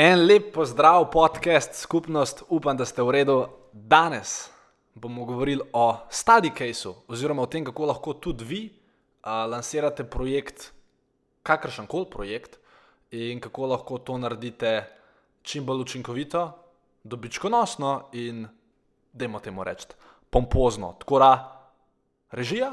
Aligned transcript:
En 0.00 0.26
lep 0.26 0.54
pozdrav, 0.54 1.10
podcast, 1.12 1.74
skupnost, 1.74 2.42
upam, 2.48 2.76
da 2.76 2.86
ste 2.88 3.02
v 3.04 3.12
redu. 3.12 3.34
Danes 3.72 4.48
bomo 4.94 5.26
govorili 5.28 5.60
o 5.72 6.06
study 6.08 6.48
caseu, 6.56 6.94
oziroma 7.04 7.42
o 7.44 7.46
tem, 7.46 7.66
kako 7.68 7.90
lahko 7.90 8.14
tudi 8.16 8.46
vi 8.48 8.62
uh, 8.70 9.44
lansirate 9.50 10.08
projekt, 10.08 10.70
kakršen 11.42 11.84
koli 11.84 12.08
projekt, 12.08 12.56
in 13.12 13.44
kako 13.44 13.66
lahko 13.74 13.98
to 13.98 14.16
naredite 14.18 14.88
čim 15.42 15.68
bolj 15.68 15.84
učinkovito, 15.84 16.48
dobičkonosno 17.04 18.08
in, 18.16 18.46
dajmo 19.12 19.44
temu 19.44 19.64
reči, 19.68 19.92
pompozno. 20.30 20.94
Tako 21.04 21.18
da, 21.18 21.32
režija. 22.32 22.72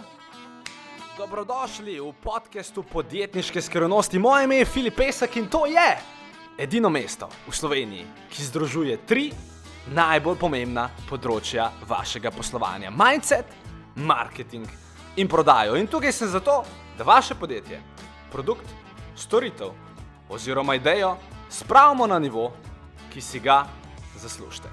Dobrodošli 1.17 1.99
v 1.99 2.13
podkastu 2.23 2.87
podjetniške 2.87 3.61
skrivnosti. 3.61 4.19
Moje 4.19 4.47
ime 4.47 4.63
je 4.63 4.65
Filip 4.65 4.95
Pesek 4.95 5.35
in 5.35 5.51
to 5.51 5.65
je 5.65 6.15
edino 6.57 6.89
mesto 6.89 7.29
v 7.47 7.53
Sloveniji, 7.53 8.05
ki 8.33 8.43
združuje 8.43 8.97
tri 9.05 9.29
najbolj 9.93 10.37
pomembna 10.41 10.89
področja 11.07 11.69
vašega 11.87 12.31
poslovanja: 12.33 12.89
mindset, 12.91 13.45
marketing 13.95 14.65
in 15.17 15.29
prodajo. 15.29 15.77
In 15.77 15.87
tukaj 15.87 16.11
sem 16.11 16.29
zato, 16.29 16.63
da 16.97 17.05
vaše 17.05 17.37
podjetje, 17.37 17.79
produkt, 18.33 18.65
storitev 19.15 19.71
oziroma 20.29 20.75
idejo 20.75 21.15
spravimo 21.49 22.07
na 22.07 22.19
nivo, 22.19 22.51
ki 23.13 23.21
si 23.21 23.39
ga 23.39 23.63
zaslužite. 24.17 24.67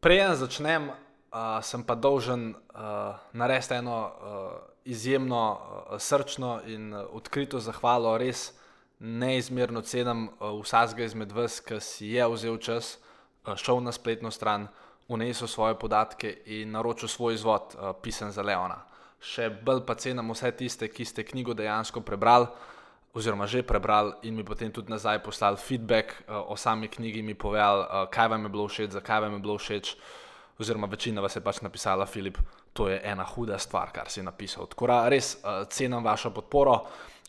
Preden 0.00 0.36
začnem, 0.36 0.90
uh, 1.36 1.64
sem 1.64 1.84
pa 1.84 1.94
dolžen 1.94 2.54
uh, 2.54 3.16
narediti 3.32 3.74
eno 3.74 3.98
uh, 4.00 4.10
izjemno 4.84 5.42
uh, 5.52 5.98
srčno 6.00 6.60
in 6.66 6.94
uh, 6.94 7.04
odkrito 7.12 7.60
zahvalo. 7.60 8.16
Res 8.18 8.52
neizmerno 8.98 9.82
cenim 9.82 10.28
uh, 10.28 10.56
vsakega 10.62 11.04
izmed 11.04 11.32
vas, 11.32 11.60
ki 11.60 11.80
si 11.80 12.14
je 12.16 12.26
vzel 12.32 12.56
čas, 12.58 12.96
uh, 13.44 13.54
šel 13.56 13.82
na 13.84 13.92
spletno 13.92 14.30
stran, 14.30 14.68
unesel 15.08 15.48
svoje 15.48 15.76
podatke 15.78 16.32
in 16.46 16.72
naročil 16.72 17.08
svoj 17.08 17.34
izvod, 17.34 17.76
uh, 17.76 17.92
pisan 18.02 18.32
za 18.32 18.42
Leona. 18.42 18.80
Še 19.20 19.50
bolj 19.50 19.84
pa 19.86 19.94
cenim 19.94 20.32
vse 20.32 20.50
tiste, 20.56 20.88
ki 20.88 21.04
ste 21.04 21.24
knjigo 21.24 21.54
dejansko 21.54 22.00
prebrali. 22.00 22.48
Oziroma, 23.16 23.46
že 23.48 23.62
prebrali 23.64 24.12
in 24.28 24.34
mi 24.36 24.44
potem 24.44 24.68
tudi 24.68 24.92
nazaj 24.92 25.22
poslali 25.24 25.56
feedback 25.56 26.12
uh, 26.28 26.52
o 26.52 26.56
sami 26.56 26.88
knjigi, 26.88 27.22
mi 27.22 27.34
povedali, 27.34 27.84
uh, 27.84 28.08
kaj 28.12 28.28
vam 28.28 28.44
je 28.44 28.50
bilo 28.52 28.68
všeč, 28.68 28.90
zakaj 28.92 29.24
vam 29.24 29.38
je 29.38 29.40
bilo 29.40 29.56
všeč. 29.56 29.96
Oziroma, 30.58 30.86
večina 30.86 31.20
vas 31.20 31.36
je 31.36 31.42
pač 31.44 31.60
napisala, 31.60 32.06
Filip, 32.06 32.38
to 32.72 32.88
je 32.88 33.00
ena 33.04 33.24
huda 33.24 33.58
stvar, 33.58 33.90
kar 33.92 34.08
si 34.08 34.22
napisal. 34.22 34.66
Tako 34.66 34.86
da 34.88 35.02
res 35.12 35.34
uh, 35.42 35.66
cenim 35.68 36.04
vašo 36.04 36.30
podporo 36.32 36.78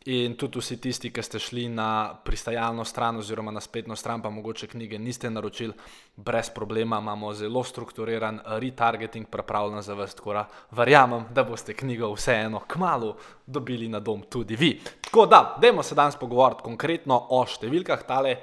in 0.08 0.38
tudi 0.39 0.61
vsi 0.61 0.78
tisti, 0.80 1.11
ki 1.11 1.23
ste 1.23 1.39
šli 1.39 1.66
na 1.67 2.16
pristajalno 2.23 2.86
stran 2.88 3.20
oziroma 3.20 3.52
na 3.52 3.59
spletno 3.59 3.95
stran, 4.00 4.22
pa 4.23 4.30
mogoče 4.31 4.70
knjige 4.72 5.00
niste 5.00 5.30
naročili, 5.30 5.73
brez 6.16 6.50
problema 6.55 7.02
imamo 7.03 7.33
zelo 7.33 7.64
strukturiran 7.64 8.39
retargeting 8.45 9.28
pripravljen 9.28 9.81
za 9.81 9.94
vas. 9.94 10.16
Tako 10.16 10.33
da 10.33 10.48
verjamem, 10.72 11.28
da 11.36 11.44
boste 11.44 11.75
knjigo 11.75 12.14
vseeno 12.14 12.64
kmalo 12.67 13.17
dobili 13.45 13.92
na 13.92 14.00
dom 14.00 14.23
tudi 14.30 14.55
vi. 14.55 14.80
Tako 15.02 15.25
da, 15.25 15.58
dajmo 15.61 15.83
se 15.83 15.95
danes 15.95 16.16
pogovoriti 16.16 16.64
konkretno 16.64 17.25
o 17.30 17.44
številkah 17.45 18.08
tale 18.08 18.38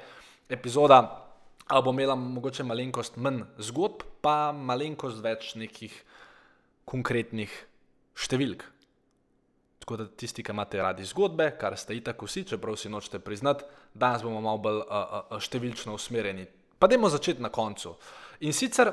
epizoda. 0.49 1.24
Ali 1.67 1.83
bo 1.83 1.91
imela 1.91 2.15
mogoče 2.15 2.63
malenkost 2.63 3.17
manj 3.17 3.41
zgodb, 3.57 4.03
pa 4.21 4.51
malenkost 4.53 5.23
več 5.23 5.55
nekih 5.57 5.93
konkretnih 6.85 7.53
številk. 8.13 8.65
Tako 9.81 9.97
da 9.97 10.05
tisti, 10.09 10.43
ki 10.45 10.53
imate 10.53 10.81
radi 10.81 11.05
zgodbe, 11.05 11.51
kar 11.61 11.75
ste 11.77 11.97
itak 11.97 12.21
vsi, 12.25 12.45
čeprav 12.53 12.77
si 12.77 12.89
nočete 12.89 13.19
priznati, 13.21 13.65
danes 13.93 14.23
bomo 14.25 14.41
malo 14.41 14.61
bolj 14.61 14.79
uh, 14.81 15.17
uh, 15.29 15.41
številčno 15.41 15.93
usmerjeni. 15.97 16.45
Pa 16.81 16.89
dajmo 16.89 17.09
začeti 17.09 17.41
na 17.41 17.51
koncu. 17.53 17.95
In 18.45 18.53
sicer 18.53 18.91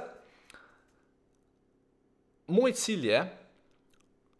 moj 2.53 2.73
cilj 2.77 3.09
je, 3.09 3.23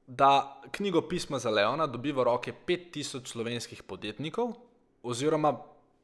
da 0.07 0.61
knjigo 0.73 1.05
Pisma 1.09 1.39
za 1.39 1.51
Leona 1.51 1.87
dobi 1.87 2.13
v 2.13 2.25
roke 2.25 2.53
5000 2.69 3.29
slovenskih 3.29 3.83
podjetnikov, 3.89 4.53
oziroma 5.03 5.55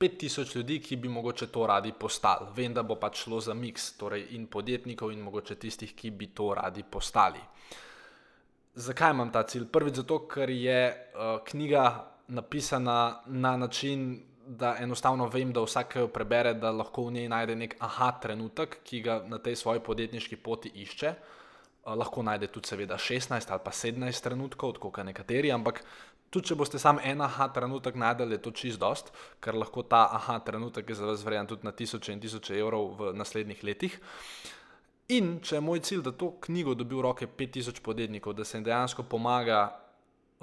5000 0.01 0.57
ljudi, 0.57 0.79
ki 0.81 0.97
bi 0.97 1.09
mogoče 1.09 1.47
to 1.47 1.67
radi 1.67 1.93
postali. 2.01 2.47
Vem, 2.57 2.75
da 2.75 2.83
bo 2.83 2.95
pač 2.95 3.25
šlo 3.25 3.41
za 3.41 3.55
miks, 3.55 3.93
torej 3.99 4.29
in 4.37 4.47
podjetnikov, 4.47 5.13
in 5.13 5.25
mogoče 5.27 5.57
tistih, 5.59 5.95
ki 5.95 6.11
bi 6.11 6.29
to 6.35 6.53
radi 6.55 6.83
postali. 6.83 7.41
Zakaj 8.75 9.11
imam 9.11 9.33
ta 9.35 9.43
cilj? 9.43 9.67
Prvič 9.75 9.99
zato, 9.99 10.21
ker 10.31 10.51
je 10.51 10.79
uh, 10.87 11.41
knjiga 11.45 11.85
napisana 12.29 13.23
na 13.27 13.57
način, 13.57 14.21
da 14.47 14.77
enostavno 14.81 15.27
vem, 15.29 15.51
da 15.53 15.61
vsak, 15.67 15.91
ki 15.93 16.05
jo 16.05 16.13
prebere, 16.13 16.55
da 16.55 16.71
lahko 16.71 17.09
v 17.09 17.17
njej 17.19 17.29
najde 17.29 17.57
nek 17.57 17.75
aha 17.81 18.13
trenutek, 18.23 18.79
ki 18.85 19.01
ga 19.03 19.19
na 19.27 19.43
tej 19.43 19.57
svoji 19.57 19.83
podjetniški 19.83 20.37
poti 20.37 20.71
išče. 20.75 21.09
Uh, 21.09 21.97
lahko 21.99 22.23
najde 22.23 22.47
tudi, 22.55 22.71
seveda, 22.71 22.97
16 22.97 23.51
ali 23.51 23.65
pa 23.65 23.75
17 23.75 24.23
trenutkov, 24.23 24.79
kot 24.79 25.03
nekateri, 25.05 25.51
ampak 25.53 25.83
tudi 26.31 26.51
če 26.51 26.59
boste 26.61 26.79
samo 26.79 27.01
en 27.05 27.21
aha 27.25 27.49
trenutek 27.55 27.97
najdeli, 27.97 28.37
je 28.37 28.45
to 28.45 28.53
čist 28.53 28.81
dost, 28.81 29.13
ker 29.41 29.57
lahko 29.57 29.83
ta 29.83 30.05
aha 30.19 30.39
trenutek 30.45 30.89
je 30.89 30.99
za 31.01 31.09
vas 31.09 31.25
vreden 31.25 31.49
tudi 31.49 31.67
na 31.67 31.73
tisoče 31.73 32.13
in 32.13 32.21
tisoče 32.21 32.59
evrov 32.59 32.95
v 32.99 33.13
naslednjih 33.17 33.65
letih. 33.65 33.99
In 35.09 35.39
če 35.41 35.57
je 35.57 35.65
moj 35.65 35.81
cilj, 35.81 36.03
da 36.05 36.13
to 36.13 36.35
knjigo 36.45 36.75
dobi 36.77 36.97
v 36.99 37.03
roke 37.07 37.27
5000 37.27 37.81
podjetnikov, 37.85 38.35
da 38.37 38.45
se 38.45 38.59
jim 38.59 38.65
dejansko 38.67 39.07
pomaga, 39.09 39.63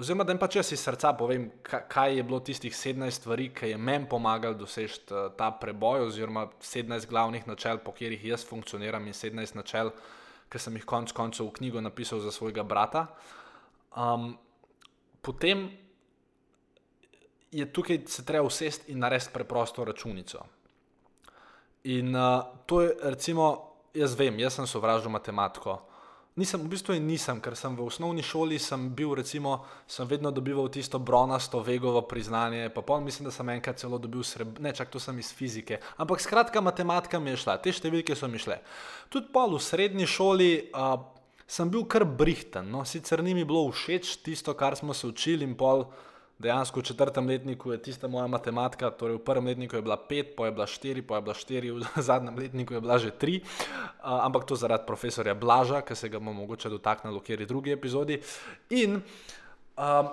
oziroma 0.02 0.26
da 0.26 0.34
jim 0.34 0.40
pač 0.42 0.58
jaz 0.58 0.72
iz 0.74 0.82
srca 0.82 1.12
povem, 1.14 1.46
kaj 1.64 2.18
je 2.18 2.24
bilo 2.26 2.40
tistih 2.42 2.74
17 2.74 3.20
stvari, 3.20 3.52
ki 3.54 3.70
je 3.70 3.78
meni 3.78 4.10
pomagalo 4.10 4.58
doseči 4.58 5.04
ta 5.38 5.52
preboj, 5.62 6.08
oziroma 6.08 6.48
17 6.66 7.06
glavnih 7.10 7.46
načel, 7.48 7.78
po 7.86 7.94
katerih 7.94 8.26
jaz 8.26 8.48
funkcioniram, 8.50 9.06
in 9.06 9.14
17 9.14 9.56
načel, 9.56 9.94
ki 10.50 10.62
sem 10.62 10.82
jih 10.82 10.90
konec 10.90 11.14
koncev 11.14 11.46
v 11.46 11.60
knjigo 11.60 11.86
napisal 11.86 12.20
za 12.26 12.34
svojega 12.34 12.66
brata. 12.66 13.06
Um, 13.94 14.34
potem 15.26 15.66
je 17.52 17.66
tukaj 17.74 18.04
se 18.08 18.26
treba 18.26 18.46
usesti 18.46 18.92
in 18.92 19.00
narediti 19.00 19.34
preprosto 19.34 19.86
računico. 19.86 20.46
In 21.84 22.16
uh, 22.16 22.44
to 22.66 22.82
je, 22.82 22.96
recimo, 23.02 23.72
jaz 23.94 24.16
vem, 24.18 24.40
jaz 24.40 24.58
sem 24.58 24.68
sovražil 24.68 25.10
matematiko. 25.10 25.80
Nisem, 26.36 26.66
v 26.66 26.74
bistvu 26.74 26.98
nisem, 27.00 27.40
ker 27.40 27.56
sem 27.56 27.78
v 27.78 27.86
osnovni 27.86 28.20
šoli 28.26 28.58
sem 28.60 28.90
bil, 28.92 29.14
recimo, 29.16 29.62
sem 29.88 30.08
vedno 30.08 30.34
dobival 30.36 30.68
tisto 30.68 31.00
bronasto, 31.00 31.62
vegovo 31.64 32.02
priznanje, 32.04 32.68
pa 32.76 32.84
pol 32.84 33.00
mislim, 33.06 33.30
da 33.30 33.32
sem 33.32 33.50
enkrat 33.54 33.80
celo 33.80 33.98
dobil 33.98 34.24
srebrno, 34.24 34.60
ne 34.60 34.74
čak 34.76 34.92
to 34.92 35.00
sem 35.00 35.16
iz 35.20 35.32
fizike. 35.32 35.80
Ampak 35.96 36.20
skratka, 36.20 36.62
matematika 36.62 37.22
mi 37.24 37.32
je 37.32 37.40
šla, 37.46 37.56
te 37.64 37.72
številke 37.72 38.20
so 38.20 38.28
mi 38.28 38.42
šle. 38.42 38.60
Tudi 39.08 39.32
pol 39.32 39.56
v 39.56 39.64
srednji 39.64 40.10
šoli. 40.12 40.52
Uh, 40.76 41.16
Sem 41.48 41.70
bil 41.70 41.86
kar 41.86 42.06
brihten, 42.10 42.72
no, 42.74 42.82
sicer 42.90 43.22
ni 43.24 43.36
mi 43.38 43.46
bilo 43.46 43.68
všeč 43.70 44.18
tisto, 44.26 44.54
kar 44.58 44.76
smo 44.76 44.94
se 44.94 45.06
učili, 45.08 45.46
in 45.46 45.54
pol 45.54 45.86
dejansko 46.42 46.80
v 46.80 46.84
četrtem 46.84 47.28
letniku 47.28 47.72
je 47.72 47.82
tista 47.82 48.08
moja 48.08 48.28
matematika, 48.28 48.90
torej 48.92 49.16
v 49.16 49.24
prvem 49.24 49.46
letniku 49.46 49.76
je 49.76 49.82
bila 49.86 49.98
pet, 49.98 50.34
pa 50.36 50.50
je 50.50 50.52
bila 50.52 50.68
štiri, 50.68 51.02
pa 51.02 51.16
je 51.16 51.22
bila 51.22 51.36
štiri, 51.38 51.72
v 51.72 51.86
zadnjem 52.10 52.36
letniku 52.36 52.74
je 52.74 52.82
bila 52.82 52.98
že 52.98 53.12
tri, 53.12 53.40
uh, 53.40 54.26
ampak 54.26 54.44
to 54.44 54.58
zaradi 54.58 54.84
profesorja 54.88 55.38
Blaža, 55.38 55.82
ki 55.82 55.96
se 55.96 56.10
ga 56.10 56.20
bomo 56.20 56.34
mogoče 56.34 56.70
dotaknili 56.70 57.16
v 57.16 57.22
kateri 57.22 57.46
drugi 57.46 57.72
epizodi. 57.72 58.20
In, 58.70 59.00
uh, 59.78 60.12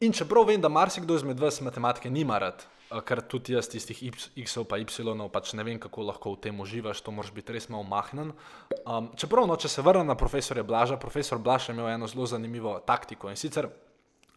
in 0.00 0.12
čeprav 0.12 0.50
vem, 0.50 0.60
da 0.60 0.68
marsikdo 0.68 1.14
izmed 1.14 1.40
vas 1.40 1.60
matematike 1.60 2.10
nima 2.10 2.38
rad. 2.38 2.66
Ker 2.90 3.20
tudi 3.22 3.54
jaz 3.54 3.68
tistih 3.70 4.00
X-ov 4.42 4.66
pa 4.66 4.80
Y-ov 4.82 5.28
pač 5.30 5.52
ne 5.54 5.62
vem, 5.62 5.78
kako 5.78 6.08
lahko 6.08 6.34
v 6.34 6.40
tem 6.48 6.56
uživaš, 6.58 7.04
to 7.06 7.14
moraš 7.14 7.30
biti 7.30 7.54
res 7.54 7.68
malo 7.70 7.86
mahnen. 7.86 8.32
Um, 8.82 9.12
čeprav, 9.14 9.46
no, 9.46 9.54
če 9.54 9.70
se 9.70 9.84
vrnem 9.86 10.10
na 10.10 10.18
profesorja 10.18 10.66
Blaža, 10.66 10.98
profesor 10.98 11.38
Blaž 11.38 11.68
je 11.68 11.76
imel 11.76 11.92
eno 11.92 12.10
zelo 12.10 12.26
zanimivo 12.26 12.74
taktiko 12.82 13.30
in 13.30 13.38
sicer. 13.38 13.70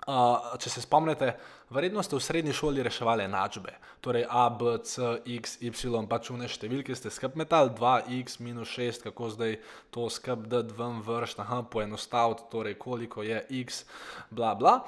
Uh, 0.03 0.57
če 0.59 0.67
se 0.67 0.81
spomnite, 0.83 1.29
verjetno 1.71 2.03
ste 2.03 2.17
v 2.17 2.23
srednji 2.25 2.53
šoli 2.53 2.83
reševali 2.83 3.23
enačbe, 3.23 3.71
torej 4.03 4.25
A, 4.27 4.49
B, 4.51 4.75
C, 4.83 5.13
X, 5.39 5.55
Y, 5.63 6.03
pač 6.11 6.27
vne 6.27 6.49
številke 6.51 6.91
ste 6.97 7.07
skrb 7.07 7.37
metal, 7.39 7.71
2x 7.71 8.41
minus 8.43 8.73
6, 8.75 9.05
kako 9.07 9.31
zdaj 9.31 9.55
to 9.95 10.09
skrb 10.11 10.49
D, 10.51 10.59
ven 10.75 10.99
vrš, 11.07 11.37
aha, 11.39 11.61
poenostaviti, 11.71 12.49
torej 12.51 12.75
koliko 12.83 13.23
je 13.23 13.39
X, 13.63 13.85
bla 14.29 14.51
bla. 14.59 14.81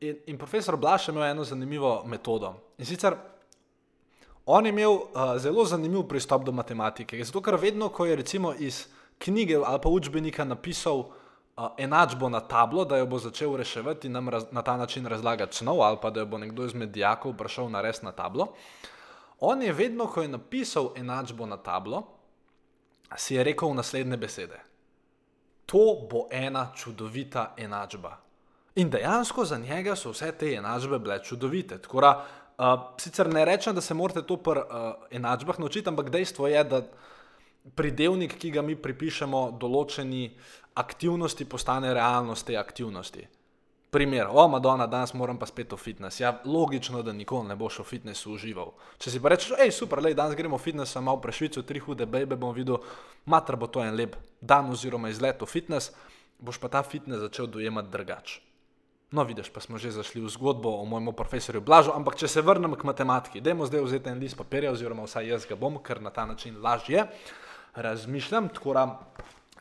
In, 0.00 0.16
in 0.26 0.38
profesor 0.38 0.76
Blaž 0.76 1.08
je 1.08 1.12
imel 1.12 1.24
eno 1.24 1.44
zanimivo 1.44 2.02
metodo. 2.06 2.54
In 2.78 2.86
sicer 2.86 3.16
on 4.46 4.66
je 4.66 4.70
imel 4.70 4.92
uh, 4.92 5.36
zelo 5.36 5.64
zanimiv 5.64 6.02
pristop 6.08 6.44
do 6.44 6.52
matematike. 6.52 7.24
Zato, 7.24 7.42
ker 7.42 7.54
vedno, 7.60 7.88
ko 7.88 8.06
je 8.06 8.16
recimo 8.16 8.54
iz 8.58 8.86
knjige 9.18 9.60
ali 9.64 9.80
pa 9.82 9.88
učbenika 9.88 10.44
napisal 10.44 10.98
uh, 10.98 11.68
enačbo 11.78 12.28
na 12.28 12.40
tablo, 12.40 12.84
da 12.84 12.96
jo 12.96 13.06
bo 13.06 13.18
začel 13.18 13.56
reševati 13.56 14.08
in 14.08 14.12
nam 14.12 14.28
raz, 14.28 14.44
na 14.50 14.62
ta 14.62 14.76
način 14.76 15.06
razlagati 15.06 15.56
snov, 15.56 15.82
ali 15.82 15.98
pa 16.02 16.10
da 16.10 16.20
jo 16.20 16.26
bo 16.26 16.38
nekdo 16.38 16.64
izmed 16.64 16.88
dijakov 16.88 17.36
prišel 17.36 17.68
na 17.70 17.80
res 17.80 18.02
na 18.02 18.12
tablo. 18.12 18.54
On 19.40 19.62
je 19.62 19.72
vedno, 19.72 20.06
ko 20.06 20.22
je 20.22 20.28
napisal 20.28 20.92
enačbo 20.96 21.46
na 21.46 21.56
tablo, 21.56 22.02
si 23.16 23.34
je 23.34 23.44
rekel 23.44 23.74
naslednje 23.74 24.16
besede. 24.16 24.60
to 25.66 26.08
bo 26.10 26.26
ena 26.30 26.72
čudovita 26.74 27.54
enačba. 27.56 28.16
In 28.74 28.90
dejansko 28.90 29.44
za 29.44 29.58
njega 29.58 29.96
so 29.96 30.12
vse 30.14 30.32
te 30.32 30.52
enačbe 30.54 30.98
bile 30.98 31.18
čudovite. 31.24 31.78
Da, 31.78 32.12
uh, 32.58 32.66
sicer 33.00 33.28
ne 33.28 33.44
rečem, 33.44 33.74
da 33.74 33.80
se 33.80 33.94
morate 33.94 34.22
to 34.22 34.36
pri 34.36 34.60
uh, 34.60 34.92
enačbah 35.10 35.58
naučiti, 35.58 35.88
ampak 35.88 36.10
dejstvo 36.10 36.48
je, 36.48 36.64
da 36.64 36.82
pridevnik, 37.74 38.38
ki 38.38 38.50
ga 38.50 38.62
mi 38.62 38.76
pripišemo 38.76 39.50
določeni 39.60 40.30
aktivnosti, 40.80 41.44
postane 41.44 41.94
realnost 41.94 42.46
te 42.46 42.56
aktivnosti. 42.56 43.26
Primer, 43.90 44.28
o, 44.30 44.44
Madonna, 44.48 44.86
danes 44.86 45.10
moram 45.18 45.38
pa 45.38 45.48
spet 45.50 45.72
v 45.74 45.76
fitness. 45.76 46.20
Ja, 46.20 46.30
logično, 46.46 47.02
da 47.02 47.12
nikoli 47.12 47.48
ne 47.48 47.56
boš 47.58 47.80
v 47.82 47.88
fitnessu 47.88 48.36
užival. 48.36 48.70
Če 49.02 49.10
si 49.10 49.20
pa 49.22 49.32
rečeš, 49.32 49.56
hej, 49.58 49.72
super, 49.74 49.98
le, 49.98 50.14
danes 50.14 50.38
gremo 50.38 50.60
v 50.60 50.62
fitness, 50.62 50.94
sem 50.94 51.02
malo 51.02 51.18
prešvico, 51.18 51.64
tri 51.66 51.82
hude 51.82 52.06
bebe, 52.06 52.38
bom 52.38 52.54
videl, 52.54 52.78
matra 53.26 53.58
bo 53.58 53.66
to 53.66 53.82
en 53.82 53.98
lep 53.98 54.14
dan 54.38 54.70
oziroma 54.70 55.10
izlet 55.10 55.42
v 55.42 55.50
fitness, 55.50 55.90
boš 56.38 56.62
pa 56.62 56.70
ta 56.70 56.84
fitness 56.86 57.26
začel 57.26 57.50
dojemati 57.50 57.90
drugače. 57.90 58.49
No, 59.10 59.24
vidiš, 59.24 59.50
pa 59.50 59.58
smo 59.60 59.74
že 59.74 59.90
zašli 59.90 60.22
v 60.22 60.30
zgodbo 60.30 60.70
o 60.70 60.84
mojem 60.86 61.10
profesorju 61.10 61.60
Blažu, 61.60 61.90
ampak 61.90 62.14
če 62.14 62.28
se 62.30 62.42
vrnem 62.46 62.78
k 62.78 62.86
matematiki, 62.86 63.42
dajmo 63.42 63.66
zdaj 63.66 63.82
vzeti 63.82 64.06
en 64.06 64.22
list 64.22 64.38
papirja, 64.38 64.70
oziroma 64.70 65.02
vsaj 65.02 65.26
jaz 65.26 65.46
ga 65.50 65.58
bom, 65.58 65.80
ker 65.82 65.98
na 65.98 66.14
ta 66.14 66.22
način 66.30 66.60
lažje 66.62 67.08
razmišljam. 67.74 68.48
Tako 68.54 68.74
da, 68.78 68.84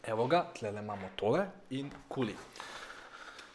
evo 0.05 0.27
ga, 0.29 0.43
tle 0.53 0.69
imamo 0.69 1.09
tole 1.17 1.47
in 1.73 1.89
kuli. 2.07 2.35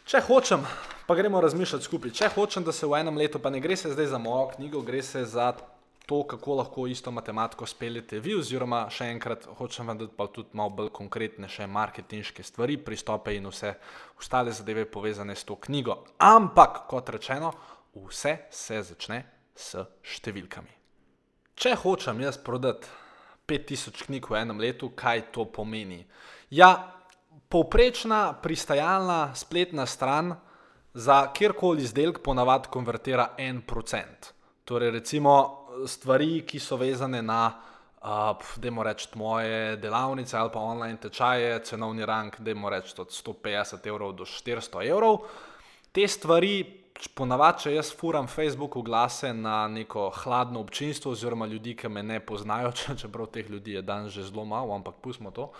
Če 0.05 0.19
hočem, 0.27 0.67
pa 1.07 1.15
gremo 1.15 1.39
razmišljati 1.41 1.87
skupaj. 1.87 2.11
Če 2.11 2.27
hočem, 2.35 2.67
da 2.67 2.75
se 2.75 2.85
v 2.85 2.99
enem 2.99 3.15
letu, 3.15 3.39
pa 3.39 3.49
ne 3.49 3.63
gre 3.63 3.79
se 3.79 3.93
zdaj 3.95 4.11
za 4.11 4.19
mojo 4.19 4.49
knjigo, 4.51 4.83
gre 4.83 4.99
se 5.01 5.23
za 5.25 5.53
to, 6.05 6.23
kako 6.27 6.55
lahko 6.55 6.87
isto 6.87 7.11
matematiko 7.11 7.65
speljete 7.65 8.19
vi, 8.19 8.35
oziroma 8.37 8.85
še 8.93 9.07
enkrat 9.13 9.47
hočem 9.57 9.87
vam 9.87 9.97
dati 9.97 10.13
pa 10.17 10.27
tudi 10.27 10.53
malo 10.53 10.69
bolj 10.77 10.91
konkretne 10.93 11.49
še 11.49 11.67
marketinške 11.67 12.43
stvari, 12.43 12.77
pristope 12.77 13.33
in 13.35 13.47
vse 13.49 13.73
ostale 14.19 14.53
zadeve 14.53 14.85
povezane 14.85 15.35
s 15.35 15.43
to 15.43 15.55
knjigo. 15.55 16.03
Ampak, 16.21 16.85
kot 16.89 17.09
rečeno, 17.09 17.53
vse 17.95 18.37
se 18.51 18.81
začne 18.83 19.23
s 19.55 19.81
številkami. 20.03 20.69
Če 21.55 21.75
hočem 21.81 22.19
jaz 22.21 22.37
prodati 22.37 22.87
5000 23.47 24.05
knjig 24.07 24.29
v 24.29 24.41
enem 24.41 24.59
letu, 24.59 24.91
kaj 24.95 25.29
to 25.33 25.45
pomeni? 25.47 26.03
Ja, 26.51 26.95
povprečna 27.49 28.35
pristajalna 28.43 29.35
spletna 29.35 29.85
stran 29.85 30.35
za 30.93 31.31
kjerkoli 31.33 31.83
izdelek 31.83 32.21
ponavadi 32.23 32.69
konvertira 32.71 33.33
en 33.37 33.61
procent. 33.61 34.33
Torej, 34.65 34.91
recimo 34.91 35.64
stvari, 35.87 36.43
ki 36.47 36.59
so 36.59 36.77
vezane 36.77 37.21
na, 37.21 37.53
uh, 38.01 38.07
da 38.57 38.71
moramo 38.71 38.83
reči, 38.83 39.07
moje 39.15 39.75
delavnice 39.77 40.37
ali 40.37 40.49
pa 40.53 40.59
online 40.59 40.97
tečaje, 41.01 41.59
cenovni 41.63 42.05
rang, 42.05 42.35
da 42.37 42.53
moramo 42.53 42.69
reči 42.69 42.95
od 42.97 43.09
150 43.09 43.87
evrov 43.87 44.13
do 44.13 44.25
400 44.25 44.89
evrov. 44.89 45.17
Te 45.91 46.07
stvari 46.07 46.85
ponavadi, 47.15 47.65
če 47.65 47.73
jaz 47.75 47.89
furam 47.95 48.27
Facebook 48.31 48.75
oglase 48.79 49.33
na 49.33 49.67
neko 49.67 50.07
hladno 50.15 50.61
občinstvo, 50.63 51.11
oziroma 51.11 51.45
ljudi, 51.45 51.75
ki 51.75 51.89
me 51.91 52.03
ne 52.03 52.19
poznajo, 52.19 52.71
čeprav 53.01 53.27
teh 53.33 53.49
ljudi 53.49 53.75
je 53.75 53.81
danes 53.81 54.13
že 54.13 54.23
zelo 54.29 54.45
malo, 54.45 54.75
ampak 54.75 55.01
pustimo 55.03 55.31
to. 55.31 55.51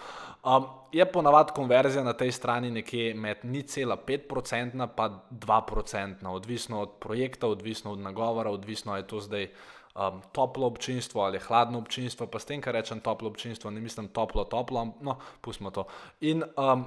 Um, 0.43 0.67
je 0.91 1.05
ponavadi 1.11 1.55
konverzija 1.55 2.03
na 2.03 2.13
tej 2.13 2.31
strani 2.31 2.71
nekje 2.71 3.13
med 3.13 3.43
0,5% 3.43 4.61
in 4.61 4.87
2%, 5.31 6.27
odvisno 6.27 6.81
od 6.81 6.99
projekta, 6.99 7.47
odvisno 7.47 7.91
od 7.91 7.99
nagovora, 7.99 8.51
odvisno 8.51 8.95
je 8.97 9.07
to 9.07 9.19
zdaj. 9.19 9.49
Um, 9.95 10.19
toplo 10.35 10.67
občinstvo 10.67 11.21
ali 11.23 11.39
hladno 11.39 11.79
občinstvo, 11.79 12.27
pa 12.27 12.39
s 12.39 12.45
tem, 12.45 12.59
kar 12.61 12.75
rečem 12.75 12.99
toplo 12.99 13.29
občinstvo, 13.31 13.71
ne 13.71 13.79
mislim 13.79 14.09
toplo, 14.11 14.43
toplo, 14.43 14.83
no, 15.01 15.15
pustimo 15.41 15.71
to. 15.71 15.85
In 16.19 16.43
um, 16.43 16.83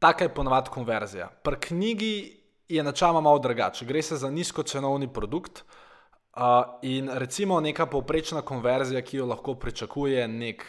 Taka 0.00 0.24
je 0.24 0.34
ponovadi 0.34 0.70
konverzija. 0.70 1.28
Pri 1.28 1.56
knjigi 1.60 2.40
je 2.68 2.82
načeloma 2.82 3.20
malo 3.20 3.38
drugače. 3.38 3.84
Gre 3.84 4.02
se 4.02 4.16
za 4.16 4.30
nizkocenovni 4.30 5.12
produkt 5.12 5.62
uh, 5.62 6.42
in 6.82 7.10
recimo 7.12 7.60
neka 7.60 7.86
povprečna 7.86 8.42
konverzija, 8.42 9.02
ki 9.02 9.16
jo 9.16 9.26
lahko 9.26 9.54
pričakuje 9.54 10.28
nek 10.28 10.64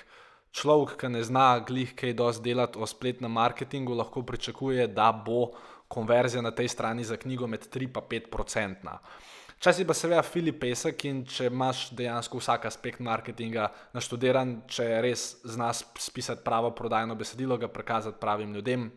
človek, 0.51 0.97
ki 0.99 1.09
ne 1.09 1.23
zna 1.23 1.59
glih 1.67 1.95
kaj 1.95 2.13
dosti 2.13 2.43
delati 2.43 2.79
o 2.79 2.85
spletnem 2.85 3.31
marketingu, 3.31 3.95
lahko 3.95 4.25
pričakuje, 4.27 4.87
da 4.87 5.11
bo 5.25 5.53
konverzija 5.87 6.41
na 6.41 6.51
tej 6.51 6.67
strani 6.67 7.03
za 7.03 7.17
knjigo 7.17 7.47
med 7.47 7.67
3 7.71 7.87
in 7.87 7.93
5 7.93 8.29
procentna. 8.31 8.99
Če 9.61 9.75
si 9.77 9.83
pa 9.85 9.93
seveda 9.93 10.23
Filip 10.25 10.55
Pesek 10.63 11.03
in 11.05 11.19
če 11.29 11.45
imaš 11.51 11.91
dejansko 11.93 12.39
vsak 12.39 12.63
aspekt 12.65 13.03
marketinga 13.05 13.67
naštudiran, 13.93 14.55
če 14.65 14.87
res 15.05 15.25
znaš 15.45 15.83
spisati 16.01 16.41
pravo 16.41 16.71
prodajno 16.73 17.13
besedilo, 17.19 17.59
ga 17.61 17.69
prikazati 17.69 18.17
pravim 18.17 18.55
ljudem, 18.57 18.87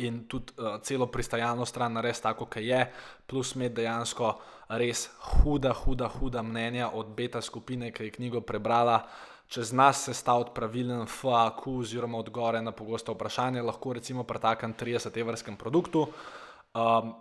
in 0.00 0.22
tudi 0.24 0.56
uh, 0.56 0.78
celo 0.80 1.10
pristajalno 1.12 1.66
stran 1.68 1.92
narediti 1.92 2.24
tako, 2.24 2.48
kot 2.48 2.64
je, 2.64 2.80
plus 3.28 3.52
imeti 3.58 3.82
dejansko 3.82 4.32
res 4.80 5.04
huda, 5.42 5.74
huda, 5.84 6.08
huda 6.16 6.42
mnenja 6.42 6.88
od 6.96 7.12
beta 7.12 7.44
skupine, 7.44 7.92
ki 7.92 8.08
je 8.08 8.16
knjigo 8.16 8.40
prebrala. 8.40 9.02
Čez 9.52 9.76
nas 9.76 10.06
se 10.08 10.16
stavlja 10.16 10.54
pravilen 10.56 11.04
FAQ, 11.08 11.78
oziroma 11.84 12.18
odgovore 12.24 12.64
na 12.64 12.72
pogosto 12.72 13.12
vprašanje, 13.12 13.68
lahko 13.68 13.92
recimo 14.00 14.24
pri 14.24 14.40
takem 14.40 14.72
30-evrskem 14.80 15.60
produktu. 15.60 16.08
Um, 16.72 17.16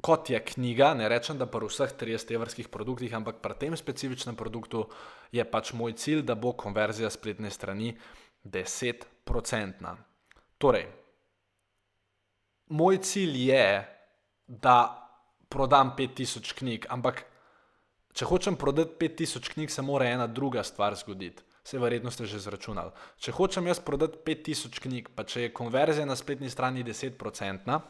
kot 0.00 0.30
je 0.30 0.40
knjiga, 0.44 0.94
ne 0.94 1.08
rečem, 1.08 1.38
da 1.38 1.46
pri 1.46 1.66
vseh 1.66 1.94
30-evrskih 1.98 2.68
produktih, 2.68 3.14
ampak 3.16 3.40
pri 3.42 3.56
tem 3.58 3.76
specifičnem 3.76 4.36
produktu 4.36 4.86
je 5.32 5.44
pač 5.44 5.72
moj 5.72 5.96
cilj, 5.96 6.22
da 6.22 6.34
bo 6.34 6.52
konverzija 6.52 7.10
spletne 7.10 7.50
strani 7.50 7.96
10-procentna. 8.44 9.96
Torej, 10.58 10.86
moj 12.70 13.00
cilj 13.02 13.40
je, 13.50 13.66
da 14.46 14.76
prodam 15.48 15.94
5000 15.98 16.54
knjig, 16.58 16.86
ampak 16.90 17.24
če 18.14 18.28
hočem 18.28 18.56
prodati 18.56 18.94
5000 19.00 19.52
knjig, 19.54 19.70
se 19.70 19.82
mora 19.82 20.06
ena 20.10 20.26
druga 20.26 20.62
stvar 20.62 20.94
zgoditi. 20.94 21.42
Vse 21.66 21.80
verjetno 21.82 22.12
ste 22.14 22.28
že 22.30 22.38
zračunali. 22.38 22.92
Če 23.18 23.32
hočem 23.34 23.66
jaz 23.66 23.80
prodati 23.82 24.20
5000 24.22 24.82
knjig, 24.84 25.08
pa 25.18 25.24
če 25.26 25.48
je 25.48 25.54
konverzija 25.54 26.06
na 26.06 26.14
spletni 26.14 26.50
strani 26.50 26.84
10%, 26.86 27.80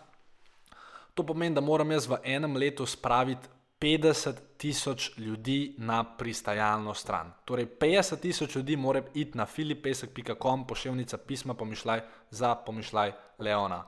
to 1.17 1.25
pomeni, 1.25 1.55
da 1.57 1.65
moram 1.65 1.91
jaz 1.91 2.07
v 2.09 2.19
enem 2.29 2.59
letu 2.61 2.85
spraviti 2.87 3.49
50 3.81 4.41
tisoč 4.57 5.11
ljudi 5.19 5.75
na 5.79 6.03
pristajalno 6.17 6.95
stran. 6.95 7.33
Torej, 7.45 7.67
50 7.81 8.21
tisoč 8.21 8.57
ljudi 8.57 8.77
mora 8.77 9.03
iti 9.15 9.39
na 9.39 9.47
filipesek.com, 9.47 10.67
pošiljnica 10.67 11.19
pisma 11.19 11.55
pomišljaj 11.55 12.03
za 12.31 12.55
pomišljaj 12.55 13.13
Leona. 13.39 13.85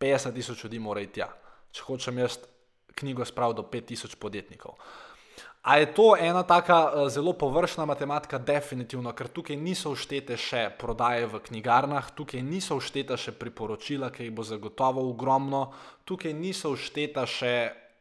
50 0.00 0.34
tisoč 0.34 0.64
ljudi 0.64 0.78
mora 0.78 1.00
iti 1.00 1.20
tja, 1.20 1.28
če 1.70 1.86
hočem 1.86 2.18
jaz 2.18 2.38
knjigo 2.94 3.24
spraviti 3.24 3.62
do 3.62 3.68
5 3.70 3.86
tisoč 3.86 4.14
podjetnikov. 4.14 4.74
A 5.62 5.76
je 5.76 5.92
to 5.92 6.16
ena 6.16 6.42
taka 6.42 6.88
uh, 6.88 7.08
zelo 7.08 7.32
površna 7.32 7.84
matematika? 7.84 8.38
Definitivno, 8.38 9.12
ker 9.12 9.28
tukaj 9.28 9.58
niso 9.60 9.92
vštete 9.92 10.38
še 10.40 10.70
prodaje 10.80 11.26
v 11.28 11.36
knjigarnah, 11.36 12.08
tukaj 12.16 12.40
niso 12.40 12.78
všteta 12.80 13.18
še 13.20 13.36
priporočila, 13.36 14.08
ki 14.08 14.24
jih 14.24 14.32
bo 14.32 14.40
zagotovo 14.40 15.04
ogromno, 15.04 15.68
tukaj 16.08 16.32
niso 16.32 16.72
všteta 16.72 17.26
še, 17.28 17.52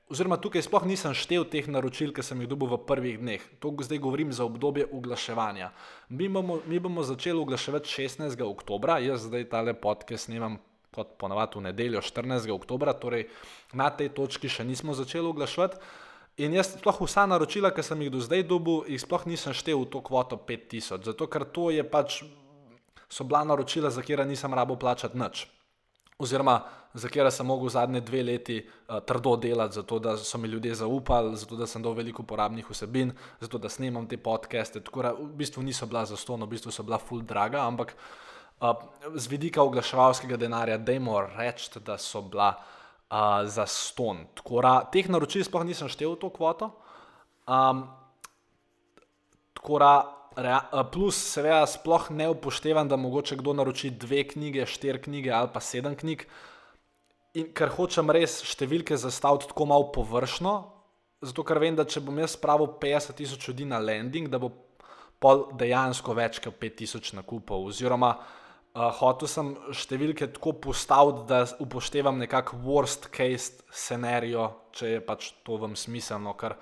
oziroma 0.08 0.40
tukaj 0.40 0.64
sploh 0.64 0.88
nisem 0.88 1.12
štev 1.12 1.50
teh 1.52 1.68
naročil, 1.68 2.16
ki 2.16 2.24
sem 2.24 2.40
jih 2.40 2.48
dobil 2.48 2.72
v 2.72 2.80
prvih 2.80 3.20
dneh. 3.20 3.44
To 3.60 3.76
zdaj 3.76 4.00
govorim 4.08 4.32
za 4.32 4.48
obdobje 4.48 4.88
oglaševanja. 4.88 5.74
Mi 6.16 6.32
bomo, 6.32 6.64
mi 6.64 6.80
bomo 6.80 7.04
začeli 7.04 7.44
oglaševati 7.44 7.92
16. 7.92 8.40
oktober, 8.40 9.04
jaz 9.04 9.28
zdaj 9.28 9.52
tale 9.52 9.76
podcast 9.76 10.32
snemam 10.32 10.62
kot 10.96 11.20
ponavadi 11.20 11.60
v 11.60 11.68
nedeljo 11.68 12.00
14. 12.00 12.48
oktober, 12.56 12.96
torej 12.96 13.28
na 13.76 13.92
tej 13.92 14.16
točki 14.16 14.48
še 14.48 14.64
nismo 14.64 14.96
začeli 14.96 15.28
oglaševati. 15.28 16.08
In 16.40 16.56
jaz 16.56 16.72
sploh 16.72 16.96
vsa 17.04 17.26
naročila, 17.28 17.68
ki 17.76 17.84
sem 17.84 18.00
jih 18.06 18.12
do 18.14 18.20
zdaj 18.24 18.46
dobil, 18.48 18.86
jih 18.88 19.02
sploh 19.04 19.26
nisem 19.28 19.52
štel 19.52 19.82
v 19.84 19.90
to 19.92 20.00
kvoto 20.00 20.38
5000, 20.40 21.04
zato 21.04 21.28
ker 21.28 21.44
to 21.44 21.68
je 21.68 21.84
pač, 21.84 22.24
so 23.12 23.28
bila 23.28 23.44
naročila, 23.44 23.92
za 23.92 24.00
katera 24.00 24.24
nisem 24.24 24.56
rabo 24.56 24.80
plačati 24.80 25.20
nič. 25.20 25.50
Oziroma, 26.16 26.64
za 26.96 27.12
katera 27.12 27.28
sem 27.28 27.44
mogel 27.44 27.68
zadnje 27.68 28.00
dve 28.08 28.24
leti 28.24 28.58
uh, 28.64 29.04
trdo 29.04 29.36
delati, 29.36 29.84
zato 29.84 30.00
da 30.00 30.16
so 30.16 30.40
mi 30.40 30.48
ljudje 30.48 30.80
zaupali, 30.80 31.36
zato 31.36 31.60
da 31.60 31.68
sem 31.68 31.84
dal 31.84 31.92
veliko 31.92 32.24
uporabnih 32.24 32.72
vsebin, 32.72 33.12
zato 33.44 33.60
da 33.60 33.68
snemam 33.68 34.08
te 34.08 34.16
podcaste. 34.16 34.80
Tako 34.80 35.04
da 35.04 35.12
v 35.20 35.28
bistvu 35.44 35.64
niso 35.64 35.92
bila 35.92 36.06
za 36.08 36.16
ston, 36.16 36.48
v 36.48 36.56
bistvu 36.56 36.72
so 36.72 36.88
bila 36.88 37.04
full 37.04 37.20
draga, 37.20 37.68
ampak 37.68 37.96
z 39.16 39.28
vidika 39.28 39.60
oglaševalskega 39.64 40.40
denarja, 40.40 40.80
da 40.80 40.96
jim 40.96 41.12
rečem, 41.36 41.84
da 41.84 42.00
so 42.00 42.24
bila 42.24 42.56
uh, 42.56 42.79
za 43.46 43.66
ston. 43.66 44.28
Ra, 44.62 44.86
teh 44.86 45.10
naročil 45.10 45.44
sploh 45.44 45.66
nisem 45.66 45.90
štel 45.90 46.14
v 46.14 46.22
to 46.22 46.30
kvoto. 46.30 46.70
Um, 47.50 47.90
ra, 49.66 49.94
rea, 50.38 50.84
plus, 50.94 51.18
seveda, 51.18 51.66
sploh 51.66 52.12
ne 52.14 52.30
upoštevam, 52.30 52.88
da 52.88 52.96
mogoče 52.96 53.40
kdo 53.42 53.54
naroči 53.58 53.90
dve 53.90 54.24
knjige, 54.30 54.66
štiri 54.66 55.02
knjige 55.02 55.34
ali 55.34 55.50
pa 55.54 55.60
sedem 55.60 55.98
knjig. 55.98 56.28
In 57.38 57.50
ker 57.54 57.74
hočem 57.74 58.10
res 58.14 58.42
številke 58.46 58.98
zastaviti 58.98 59.50
tako 59.50 59.66
malo 59.70 59.90
površno, 59.94 60.54
zato 61.22 61.44
ker 61.46 61.60
vem, 61.62 61.76
da 61.78 61.86
če 61.86 62.02
bom 62.02 62.18
jaz 62.18 62.38
spravil 62.38 62.78
50 62.82 63.18
tisoč 63.18 63.50
ljudi 63.50 63.66
na 63.70 63.82
landing, 63.82 64.30
da 64.30 64.38
bo 64.42 64.54
dejansko 65.58 66.14
več 66.14 66.40
kot 66.42 66.58
5000 66.62 67.18
nakupov. 67.20 67.68
Oziroma, 67.70 68.14
uh, 68.16 68.39
hotel 69.00 69.28
sem 69.28 69.50
številke 69.76 70.30
tako 70.36 70.54
postaviti, 70.64 71.26
da 71.28 71.44
upoštevam 71.60 72.20
nekakšen 72.24 72.62
worst 72.64 73.10
case 73.16 73.66
scenarijo, 73.72 74.46
če 74.72 74.94
je 74.96 75.02
pač 75.04 75.34
to 75.44 75.58
vam 75.60 75.76
smiselno. 75.76 76.36
Ker 76.40 76.56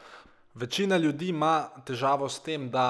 večina 0.58 0.98
ljudi 0.98 1.30
ima 1.30 1.70
težavo 1.86 2.30
s 2.30 2.42
tem, 2.46 2.70
da 2.74 2.90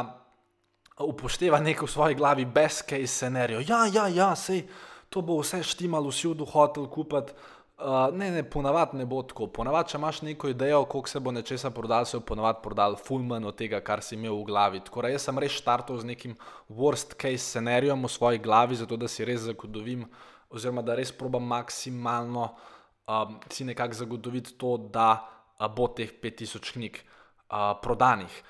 upošteva 1.03 1.59
neko 1.59 1.85
v 1.85 1.93
svoji 1.93 2.15
glavi 2.15 2.45
best 2.45 2.87
case 2.89 3.11
scenarijo. 3.11 3.61
Ja, 3.67 3.85
ja, 3.91 4.07
ja, 4.07 4.31
sej 4.35 4.63
to 5.09 5.21
bo 5.21 5.39
vse 5.41 5.61
štimalo, 5.63 6.09
vsi 6.11 6.33
v 6.33 6.47
hotel 6.53 6.87
kupiti. 6.87 7.35
Uh, 7.77 8.17
ne, 8.17 8.31
ne, 8.31 8.41
ponavadi 8.49 8.97
ne 8.97 9.05
bo 9.05 9.19
tako. 9.21 9.45
Ponavadi, 9.53 9.91
če 9.91 9.99
imaš 9.99 10.21
neko 10.25 10.49
idejo, 10.49 10.79
koliko 10.89 11.11
se 11.11 11.19
bo 11.21 11.31
nečesa 11.31 11.69
prodal, 11.69 12.07
se 12.09 12.17
bo 12.17 12.23
ponavadi 12.25 12.63
prodal 12.63 12.95
fulman 12.97 13.43
od 13.45 13.53
tega, 13.59 13.83
kar 13.85 14.01
si 14.01 14.15
imel 14.17 14.33
v 14.39 14.47
glavi. 14.47 14.81
Tako 14.81 15.03
da 15.05 15.11
jaz 15.13 15.27
sem 15.27 15.37
res 15.37 15.53
štartov 15.53 15.99
z 16.01 16.09
nekim 16.09 16.33
worst 16.73 17.13
case 17.21 17.43
scenarijem 17.43 18.01
v 18.01 18.09
svoji 18.09 18.41
glavi, 18.41 18.79
zato 18.79 18.97
da 18.97 19.05
si 19.07 19.27
res 19.29 19.43
zagotovim, 19.45 20.07
oziroma 20.49 20.81
da 20.81 20.95
res 20.97 21.11
probam 21.13 21.45
maksimalno 21.45 22.47
um, 22.49 23.37
si 23.53 23.69
nekako 23.69 23.99
zagotoviti 24.01 24.57
to, 24.57 24.73
da 24.89 25.11
uh, 25.21 25.69
bo 25.69 25.85
teh 25.93 26.15
5000 26.23 26.73
knjig 26.73 26.97
uh, 26.97 27.77
prodanih. 27.83 28.41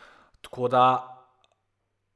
Tako 0.47 0.71
da, 0.71 0.85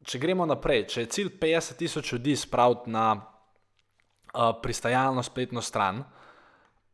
če 0.08 0.24
gremo 0.24 0.48
naprej, 0.48 0.88
če 0.96 1.04
je 1.04 1.12
cilj 1.18 1.36
50 1.44 1.76
tisoč 1.84 2.16
ljudi 2.16 2.40
spraviti 2.40 2.96
na 2.96 3.12
uh, 3.20 4.56
pristajalno 4.64 5.28
spletno 5.28 5.60
stran, 5.60 6.06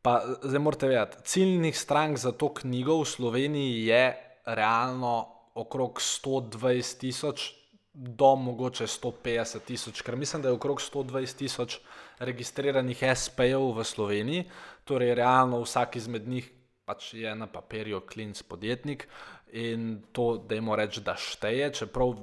Pa 0.02 0.22
zdaj 0.44 0.60
morate 0.60 0.88
vedeti, 0.88 1.18
ciljnih 1.24 1.78
strank 1.78 2.18
za 2.18 2.32
to 2.32 2.54
knjigo 2.54 3.02
v 3.02 3.06
Sloveniji 3.06 3.86
je 3.86 4.04
realno 4.46 5.28
okrog 5.56 6.00
120 6.00 7.00
tisoč 7.00 7.54
do 7.94 8.36
mogoče 8.36 8.86
150 8.88 9.60
tisoč, 9.66 10.02
ker 10.02 10.16
mislim, 10.16 10.42
da 10.42 10.50
je 10.50 10.54
okrog 10.54 10.82
120 10.82 11.38
tisoč 11.38 11.80
registriranih 12.20 13.04
SP-jev 13.14 13.74
v 13.74 13.84
Sloveniji, 13.84 14.46
torej 14.86 15.16
realno 15.18 15.64
vsak 15.66 15.96
izmed 15.98 16.28
njih 16.28 16.52
pač 16.88 17.12
je 17.14 17.36
na 17.36 17.50
papirju 17.52 18.00
klinc 18.08 18.42
podjetnik 18.48 19.08
in 19.52 20.04
to, 20.12 20.38
da 20.38 20.56
jim 20.56 20.72
reč, 20.76 21.02
da 21.04 21.18
šteje, 21.20 21.72
čeprav 21.82 22.14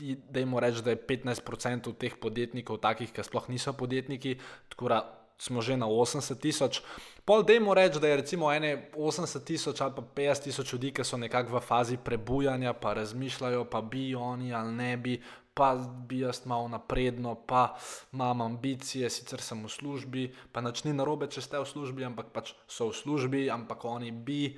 da 0.00 0.42
jim 0.42 0.56
reč, 0.58 0.80
da 0.82 0.94
je 0.94 0.98
15% 1.06 1.94
teh 1.98 2.16
podjetnikov 2.18 2.80
takih, 2.82 3.12
ki 3.14 3.22
sploh 3.26 3.46
niso 3.50 3.74
podjetniki, 3.76 4.36
tako 4.72 4.90
da 4.90 5.00
smo 5.40 5.64
že 5.64 5.76
na 5.76 5.88
80 5.88 6.36
tisoč. 6.36 6.84
Pol 7.24 7.42
dejmo 7.42 7.72
reči, 7.72 8.00
da 8.00 8.12
je 8.12 8.20
recimo 8.20 8.52
80 8.52 9.44
tisoč 9.44 9.80
ali 9.80 9.96
pa 9.96 10.02
50 10.02 10.44
tisoč 10.44 10.72
ljudi, 10.72 10.92
ki 10.92 11.04
so 11.04 11.16
nekako 11.16 11.56
v 11.56 11.60
fazi 11.64 11.96
prebujanja, 11.96 12.76
pa 12.76 12.92
razmišljajo, 12.92 13.64
pa 13.64 13.80
bi 13.80 14.14
oni 14.14 14.52
ali 14.52 14.72
ne 14.72 14.96
bi, 14.96 15.16
pa 15.54 15.74
bi 15.80 16.20
jaz 16.20 16.44
malo 16.44 16.68
napredno, 16.68 17.34
pa 17.34 17.76
imam 18.12 18.40
ambicije, 18.40 19.10
sicer 19.10 19.40
sem 19.40 19.64
v 19.64 19.68
službi, 19.68 20.24
pa 20.52 20.60
nič 20.60 20.84
ni 20.84 20.92
narobe, 20.92 21.30
če 21.32 21.40
ste 21.40 21.56
v 21.60 21.68
službi, 21.68 22.04
ampak 22.04 22.32
pač 22.36 22.52
so 22.68 22.90
v 22.92 22.96
službi, 22.96 23.48
ampak 23.50 23.84
oni 23.84 24.12
bi 24.12 24.52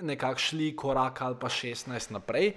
nekako 0.00 0.40
šli 0.40 0.72
korak 0.76 1.20
ali 1.22 1.36
pa 1.36 1.52
16 1.52 2.12
naprej. 2.16 2.56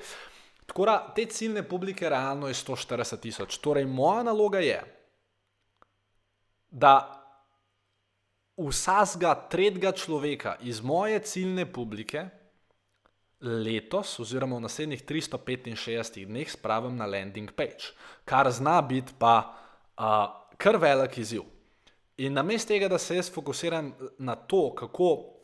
Tako 0.65 0.85
da 0.85 0.95
te 1.15 1.25
ciljne 1.25 1.61
publike 1.67 2.09
realno 2.09 2.47
je 2.47 2.55
140 2.57 3.19
tisoč. 3.21 3.57
Torej, 3.61 3.85
moja 3.85 4.23
naloga 4.23 4.59
je, 4.59 4.79
da 6.71 7.24
vsakega 8.57 9.35
tretjega 9.51 9.91
človeka 9.91 10.55
iz 10.61 10.81
moje 10.81 11.19
ciljne 11.19 11.65
publike 11.65 12.25
letos, 13.41 14.19
oziroma 14.19 14.55
v 14.55 14.65
naslednjih 14.65 15.03
365 15.05 16.25
dneh, 16.25 16.49
spravim 16.49 16.95
na 16.95 17.05
landing 17.05 17.51
page, 17.51 17.93
kar 18.25 18.49
zna 18.51 18.81
biti 18.81 19.13
pa 19.19 19.35
uh, 19.99 20.31
kar 20.57 20.79
velik 20.81 21.17
izziv. 21.17 21.43
In 22.17 22.33
namesto 22.33 22.71
tega, 22.71 22.87
da 22.87 22.97
se 22.97 23.17
jaz 23.17 23.29
fokusiram 23.31 23.91
na 24.17 24.35
to, 24.35 24.71
kako 24.75 25.35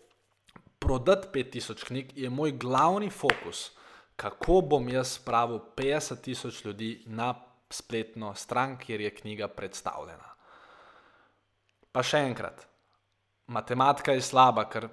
prodati 0.79 1.27
5000 1.33 1.85
knjig, 1.85 2.17
je 2.17 2.29
moj 2.29 2.51
glavni 2.51 3.09
fokus, 3.09 3.71
kako 4.15 4.61
bom 4.61 4.89
jaz 4.89 5.17
spravil 5.19 5.59
50 5.75 6.21
tisoč 6.21 6.65
ljudi 6.65 7.03
na 7.05 7.33
spletno 7.69 8.35
stran, 8.35 8.77
kjer 8.77 9.01
je 9.01 9.15
knjiga 9.15 9.47
predstavljena. 9.47 10.31
Pa 11.91 12.03
še 12.03 12.23
enkrat, 12.23 12.70
matematika 13.51 14.15
je 14.15 14.24
slaba, 14.24 14.65
ker 14.72 14.88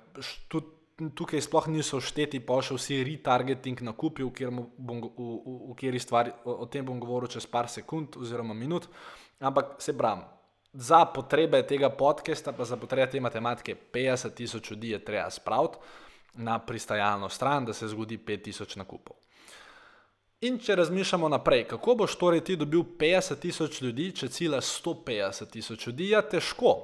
tukaj 1.14 1.42
sploh 1.44 1.68
niso 1.70 2.00
šteti, 2.02 2.40
pa 2.42 2.58
še 2.64 2.74
vsi 2.74 3.02
retargeting 3.06 3.84
na 3.86 3.94
kupi, 3.94 4.26
v, 4.26 4.50
v, 4.50 4.98
v, 5.06 5.28
v 5.70 5.76
kateri 5.78 6.02
stvari, 6.02 6.34
o, 6.44 6.64
o 6.64 6.66
tem 6.66 6.86
bom 6.86 6.98
govoril 6.98 7.30
čez 7.30 7.46
par 7.46 7.70
sekund 7.70 8.18
oziroma 8.18 8.56
minut. 8.58 8.90
Ampak 9.38 9.76
se 9.82 9.94
bram, 9.94 10.24
za 10.72 11.04
potrebe 11.14 11.62
tega 11.62 11.90
podcasta, 11.90 12.52
pa 12.52 12.66
za 12.66 12.76
potrebe 12.76 13.06
te 13.10 13.22
matematike, 13.22 13.76
50 13.94 14.34
tisoč 14.34 14.70
ljudi 14.70 14.90
je 14.96 15.04
treba 15.04 15.30
spraviti 15.30 15.78
na 16.34 16.58
pristajalno 16.58 17.28
stran, 17.28 17.64
da 17.64 17.72
se 17.72 17.88
zgodi 17.88 18.18
5 18.18 18.42
tisoč 18.44 18.76
nakupov. 18.76 19.16
In 20.46 20.58
če 20.62 20.76
razmišljamo 20.78 21.28
naprej, 21.28 21.64
kako 21.66 21.94
boš 21.98 22.14
torej 22.18 22.44
ti 22.46 22.56
dobil 22.56 22.84
50 22.98 23.40
tisoč 23.42 23.80
ljudi, 23.82 24.12
če 24.14 24.28
cilja 24.28 24.60
150 24.62 25.50
tisoč 25.50 25.86
ljudi, 25.86 26.12
je 26.12 26.22
težko. 26.34 26.74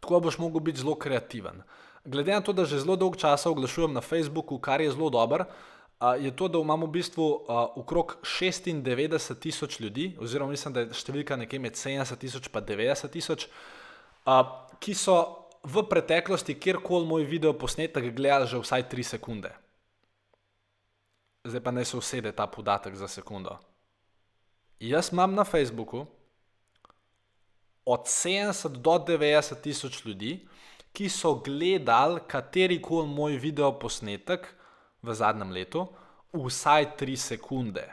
Tako 0.00 0.20
boš 0.20 0.38
mogel 0.38 0.60
biti 0.60 0.80
zelo 0.80 0.94
kreativen. 0.94 1.62
Glede 2.04 2.32
na 2.32 2.40
to, 2.40 2.52
da 2.52 2.64
že 2.64 2.80
zelo 2.80 2.96
dolgo 2.96 3.18
časa 3.20 3.50
oglašujem 3.50 3.92
na 3.92 4.00
Facebooku, 4.00 4.58
kar 4.58 4.80
je 4.80 4.90
zelo 4.90 5.10
dobro, 5.10 5.44
je 6.20 6.30
to, 6.36 6.48
da 6.48 6.58
imamo 6.58 6.86
v 6.86 6.90
bistvu 6.90 7.26
okrog 7.76 8.16
96 8.24 9.34
tisoč 9.38 9.80
ljudi, 9.80 10.16
oziroma 10.20 10.50
mislim, 10.50 10.72
da 10.74 10.80
je 10.80 10.96
številka 10.96 11.36
nekje 11.36 11.58
med 11.60 11.76
70 11.76 12.16
tisoč 12.16 12.48
in 12.48 12.64
90 12.64 13.12
tisoč, 13.12 13.48
ki 14.80 14.94
so 14.96 15.16
v 15.60 15.84
preteklosti 15.84 16.56
kjerkoli 16.56 17.06
moj 17.06 17.24
video 17.28 17.52
posnetek 17.52 18.14
gledali 18.16 18.48
že 18.48 18.62
vsaj 18.62 18.88
3 18.88 19.02
sekunde. 19.02 19.52
Zdaj 21.44 21.60
pa 21.60 21.70
naj 21.70 21.84
se 21.84 21.96
usede 21.96 22.32
ta 22.32 22.46
podatek 22.46 22.96
za 22.96 23.08
sekundo. 23.08 23.58
Jaz 24.80 25.12
imam 25.12 25.34
na 25.34 25.44
Facebooku 25.44 26.06
od 27.84 28.06
70 28.06 28.68
do 28.68 28.90
90 28.90 29.60
tisoč 29.60 30.04
ljudi, 30.04 30.48
ki 30.92 31.08
so 31.08 31.34
gledali 31.34 32.20
kateri 32.26 32.80
koli 32.82 33.08
moj 33.08 33.36
video 33.38 33.72
posnetek 33.78 34.48
v 35.02 35.14
zadnjem 35.14 35.50
letu, 35.50 35.86
vsaj 36.32 36.96
3 36.98 37.16
sekunde. 37.16 37.84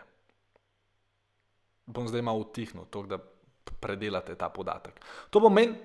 Bom 1.85 2.07
zdaj 2.07 2.21
malo 2.21 2.43
utihnil, 2.43 2.85
to, 2.91 3.05
da 3.07 3.19
predelate 3.79 4.35
ta 4.35 4.49
podatek. 4.49 4.99
To 5.29 5.39
pomeni, 5.39 5.77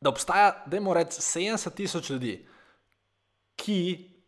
da 0.00 0.10
obstaja, 0.10 0.62
da 0.66 0.76
imamo 0.76 0.94
reči 0.94 1.20
70 1.20 1.74
tisoč 1.74 2.10
ljudi, 2.10 2.36
ki 3.56 3.80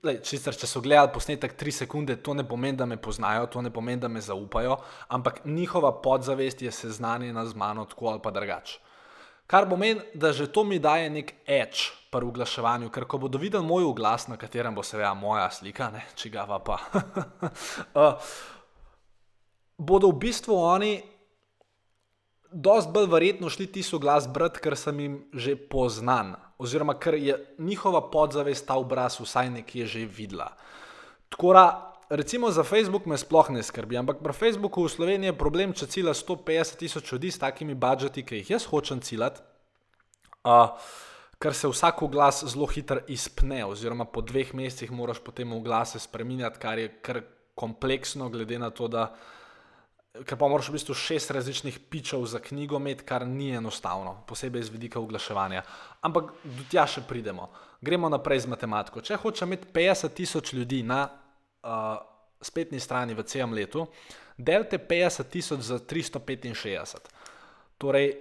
lej, 0.07 0.21
čister, 0.27 0.57
če 0.57 0.69
so 0.71 0.83
gledali 0.85 1.11
posnetek 1.15 1.57
3 1.59 1.75
sekunde, 1.83 2.17
to 2.23 2.35
ne 2.35 2.45
pomeni, 2.47 2.79
da 2.79 2.87
me 2.87 2.99
poznajo, 3.01 3.49
to 3.51 3.63
ne 3.63 3.73
pomeni, 3.75 4.01
da 4.03 4.09
me 4.09 4.21
zaupajo, 4.21 4.79
ampak 5.09 5.45
njihova 5.45 5.93
podzavest 6.03 6.63
je 6.63 6.73
seznanjena 6.73 7.47
z 7.47 7.55
mano 7.55 7.85
tako 7.85 8.13
ali 8.15 8.23
pa 8.23 8.31
drugače. 8.31 8.79
Kar 9.49 9.69
pomeni, 9.69 10.01
da 10.15 10.33
že 10.33 10.47
to 10.53 10.65
mi 10.65 10.79
daje 10.79 11.11
nek 11.11 11.33
edge 11.47 11.89
pri 12.13 12.27
oglaševanju, 12.27 12.91
ker 12.93 13.05
ko 13.09 13.19
bodo 13.19 13.39
videli 13.41 13.65
moj 13.65 13.89
oglas, 13.91 14.29
na 14.29 14.37
katerem 14.37 14.75
bo 14.75 14.83
seveda 14.85 15.15
moja 15.15 15.51
slika, 15.51 15.91
ne, 15.91 16.05
čigava 16.15 16.59
pa, 16.61 16.79
uh, 17.95 18.33
bodo 19.89 20.13
v 20.13 20.19
bistvu 20.21 20.57
oni 20.57 20.93
dosti 22.53 22.93
bolj 22.93 23.09
verjetno 23.13 23.51
šli 23.51 23.67
ti 23.73 23.83
so 23.83 23.99
glas 23.99 24.29
brati, 24.29 24.61
ker 24.61 24.77
sem 24.77 25.01
jim 25.01 25.17
že 25.33 25.57
poznan, 25.57 26.37
oziroma 26.59 26.95
ker 26.99 27.15
je 27.15 27.37
njihova 27.59 28.11
podzavest 28.11 28.67
ta 28.67 28.77
obraz 28.77 29.21
vsaj 29.21 29.51
nekje 29.51 29.87
že 29.87 30.07
videla. 30.07 30.53
Tako 31.29 31.53
da, 31.53 31.65
recimo 32.11 32.51
za 32.51 32.65
Facebook 32.65 33.07
me 33.07 33.19
sploh 33.19 33.51
ne 33.51 33.63
skrbi, 33.63 33.97
ampak 33.97 34.23
pri 34.23 34.33
Facebooku 34.33 34.83
v 34.85 34.91
Sloveniji 34.91 35.33
je 35.33 35.39
problem, 35.39 35.73
če 35.73 35.87
cilja 35.87 36.15
150 36.15 36.79
tisoč 36.79 37.13
ljudi 37.13 37.31
s 37.31 37.39
takimi 37.39 37.75
budžeti, 37.75 38.25
ki 38.25 38.43
jih 38.43 38.51
jaz 38.57 38.67
hočem 38.67 39.01
ciljati. 39.01 39.41
Uh, 40.45 40.75
Ker 41.39 41.55
se 41.55 41.69
vsak 41.71 42.01
glas 42.11 42.43
zelo 42.51 42.67
hitro 42.67 42.99
izpne, 43.07 43.61
oziroma 43.63 44.05
po 44.11 44.25
dveh 44.27 44.49
mesecih 44.59 44.91
moraš 44.91 45.21
potem 45.23 45.53
v 45.55 45.61
glase 45.63 46.01
spremenjati, 46.03 46.59
kar 46.59 46.79
je 46.79 46.89
kar 46.99 47.21
kompleksno, 47.55 48.27
glede 48.29 48.59
na 48.59 48.71
to, 48.75 48.89
da 48.91 49.05
uh, 49.07 49.38
ker 50.27 50.39
pa 50.39 50.49
moraš 50.49 50.69
v 50.71 50.77
bistvu 50.79 50.95
šest 50.95 51.31
različnih 51.31 51.79
pičev 51.91 52.25
za 52.27 52.41
knjigo 52.43 52.77
imeti, 52.77 53.05
kar 53.05 53.27
ni 53.27 53.51
enostavno, 53.57 54.17
posebej 54.27 54.63
z 54.63 54.75
vidika 54.75 55.01
oglaševanja. 55.01 55.63
Ampak 56.03 56.33
do 56.45 56.67
tja 56.71 56.87
še 56.87 57.05
pridemo. 57.09 57.49
Gremo 57.81 58.11
naprej 58.11 58.45
z 58.47 58.53
matematiko. 58.55 59.03
Če 59.05 59.21
hočeš 59.23 59.47
imeti 59.47 59.71
50 59.75 60.15
tisoč 60.15 60.53
ljudi 60.53 60.83
na 60.83 61.05
uh, 61.07 61.99
spletni 62.43 62.81
strani 62.81 63.15
v 63.15 63.27
celem 63.27 63.55
letu, 63.55 63.87
delte 64.39 64.79
50 64.79 65.31
tisoč 65.31 65.67
za 65.71 65.79
365. 65.79 67.13
Torej, 67.79 68.15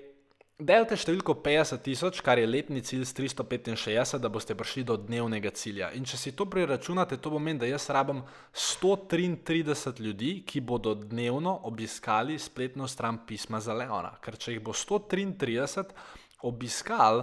Delite 0.58 0.96
številko 0.98 1.36
50 1.46 1.84
tisoč, 1.86 2.20
kar 2.26 2.40
je 2.42 2.48
letni 2.50 2.80
cilj 2.82 3.04
z 3.06 3.14
365, 3.20 4.18
da 4.18 4.30
boste 4.34 4.56
prišli 4.58 4.88
do 4.90 4.96
dnevnega 4.98 5.52
cilja. 5.54 5.92
In 5.94 6.02
če 6.10 6.18
si 6.18 6.32
to 6.34 6.48
preračunate, 6.50 7.20
to 7.22 7.30
pomeni, 7.30 7.62
da 7.62 7.70
jaz 7.70 7.86
rabim 7.94 8.24
133 8.58 10.02
ljudi, 10.02 10.32
ki 10.50 10.64
bodo 10.66 10.96
dnevno 10.98 11.54
obiskali 11.70 12.40
spletno 12.42 12.90
stran 12.90 13.22
pisma 13.30 13.62
za 13.62 13.78
Leona. 13.78 14.16
Ker 14.18 14.34
če 14.34 14.56
jih 14.56 14.64
bo 14.66 14.74
133 14.74 15.94
obiskali 16.50 17.22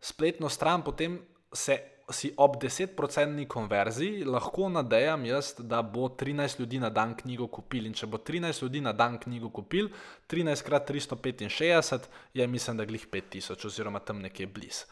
spletno 0.00 0.48
stran, 0.48 0.80
potem 0.80 1.20
se 1.52 1.76
si 2.12 2.32
ob 2.36 2.56
10-procentni 2.62 3.46
konverziji 3.48 4.24
lahko 4.24 4.68
nadejam 4.68 5.24
jaz, 5.24 5.54
da 5.58 5.82
bo 5.82 6.08
13 6.08 6.60
ljudi 6.60 6.78
na 6.78 6.90
dan 6.90 7.14
knjigo 7.16 7.46
kupil. 7.46 7.86
In 7.86 7.94
če 7.94 8.06
bo 8.06 8.18
13 8.18 8.62
ljudi 8.62 8.80
na 8.80 8.92
dan 8.92 9.18
knjigo 9.18 9.50
kupil, 9.50 9.88
13 10.30 10.66
krat 10.66 10.90
365 10.90 12.08
je, 12.34 12.46
mislim, 12.46 12.76
da 12.76 12.84
glih 12.84 13.08
5000 13.12 13.66
oziroma 13.66 13.98
tam 13.98 14.20
nekje 14.20 14.46
blizu. 14.46 14.86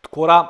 Tako 0.00 0.26
da. 0.26 0.40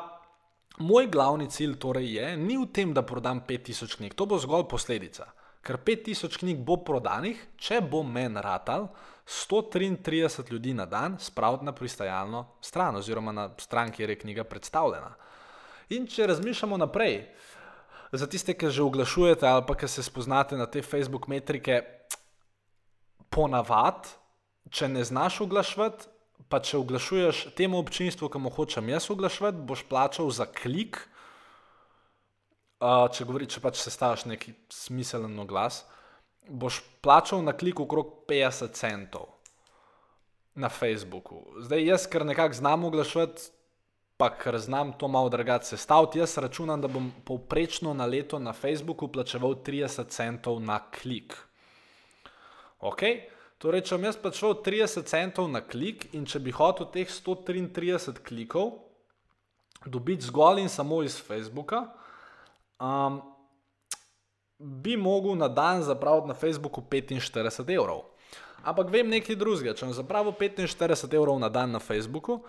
Moj 0.78 1.08
glavni 1.10 1.48
cilj 1.50 1.72
torej 1.82 2.12
je, 2.14 2.26
ni 2.38 2.54
v 2.54 2.68
tem, 2.70 2.92
da 2.94 3.02
prodam 3.02 3.40
5000 3.48 3.96
knjig, 3.98 4.12
to 4.14 4.28
bo 4.30 4.36
zgolj 4.38 4.68
posledica. 4.70 5.24
Ker 5.66 5.80
5000 5.82 6.38
knjig 6.38 6.60
bo 6.62 6.76
prodanih, 6.86 7.40
če 7.58 7.80
bo 7.82 8.04
men 8.06 8.38
ratal 8.38 8.86
133 9.26 10.52
ljudi 10.52 10.74
na 10.74 10.86
dan 10.86 11.16
spraviti 11.18 11.64
na 11.64 11.72
pristajalno 11.72 12.46
stran 12.60 12.96
oziroma 12.96 13.32
na 13.32 13.50
stran, 13.58 13.90
kjer 13.90 14.10
je 14.10 14.18
knjiga 14.18 14.44
predstavljena. 14.44 15.10
In 15.88 16.04
če 16.06 16.26
razmišljamo 16.28 16.76
naprej, 16.76 17.22
za 18.12 18.26
tiste, 18.28 18.52
ki 18.56 18.68
že 18.72 18.84
oglašujete 18.84 19.46
ali 19.48 19.64
pa 19.66 19.76
ki 19.76 19.88
se 19.88 20.02
spoznate 20.02 20.56
na 20.56 20.66
te 20.66 20.82
Facebook 20.82 21.28
metrike, 21.28 21.80
ponavadi, 23.32 24.12
če 24.70 24.88
ne 24.88 25.04
znaš 25.04 25.40
oglašvati, 25.44 26.08
pa 26.48 26.60
če 26.60 26.78
oglašuješ 26.80 27.42
temu 27.56 27.80
občinstvu, 27.80 28.28
ki 28.28 28.40
mu 28.40 28.52
hočem 28.52 28.88
jaz 28.92 29.08
oglašvati, 29.12 29.64
boš 29.68 29.84
plačal 29.88 30.30
za 30.32 30.46
klik. 30.48 31.00
Uh, 32.78 33.08
če 33.10 33.24
govori, 33.26 33.48
če 33.50 33.60
pač 33.60 33.80
se 33.80 33.90
staviš 33.90 34.28
neki 34.30 34.52
smiselen 34.70 35.34
oglas, 35.42 35.82
boš 36.46 36.78
plačal 37.02 37.42
na 37.42 37.56
klik 37.56 37.80
okrog 37.82 38.28
50 38.30 38.76
centov 38.78 39.32
na 40.54 40.70
Facebooku. 40.70 41.42
Zdaj, 41.64 41.82
jaz, 41.84 42.06
ker 42.10 42.24
nekako 42.26 42.54
znam 42.54 42.86
oglašvati, 42.86 43.50
pa 44.18 44.28
ker 44.34 44.58
znam 44.58 44.92
to 44.98 45.08
malo 45.08 45.28
drugače 45.30 45.76
sestaviti, 45.76 46.18
jaz 46.18 46.38
računam, 46.38 46.80
da 46.82 46.88
bom 46.90 47.12
povprečno 47.24 47.94
na 47.94 48.06
leto 48.06 48.38
na 48.38 48.52
Facebooku 48.52 49.08
plačeval 49.08 49.54
30 49.66 50.10
centov 50.10 50.58
na 50.60 50.80
klik. 50.90 51.36
Ok, 52.80 53.02
torej, 53.62 53.86
če 53.86 53.94
bom 53.94 54.08
jaz 54.10 54.18
plačeval 54.18 54.58
30 54.66 55.06
centov 55.06 55.48
na 55.50 55.62
klik 55.62 56.08
in 56.18 56.26
če 56.26 56.42
bi 56.42 56.50
hotel 56.50 56.90
teh 56.90 57.06
133 57.06 58.18
klikov 58.26 58.74
dobiti 59.86 60.26
zgolj 60.26 60.60
in 60.60 60.68
samo 60.68 61.02
iz 61.02 61.20
Facebooka, 61.22 61.84
um, 62.80 63.20
bi 64.58 64.96
mogel 64.96 65.36
na 65.38 65.48
dan 65.48 65.82
zapraviti 65.82 66.28
na 66.28 66.34
Facebooku 66.34 66.82
45 66.90 67.74
evrov. 67.74 68.02
Ampak 68.64 68.90
vem 68.90 69.06
nekaj 69.08 69.36
drugega. 69.38 69.74
Če 69.78 69.86
bom 69.86 69.94
zapravil 69.94 70.34
45 70.34 71.14
evrov 71.14 71.38
na 71.38 71.48
dan 71.48 71.70
na 71.70 71.78
Facebooku, 71.78 72.42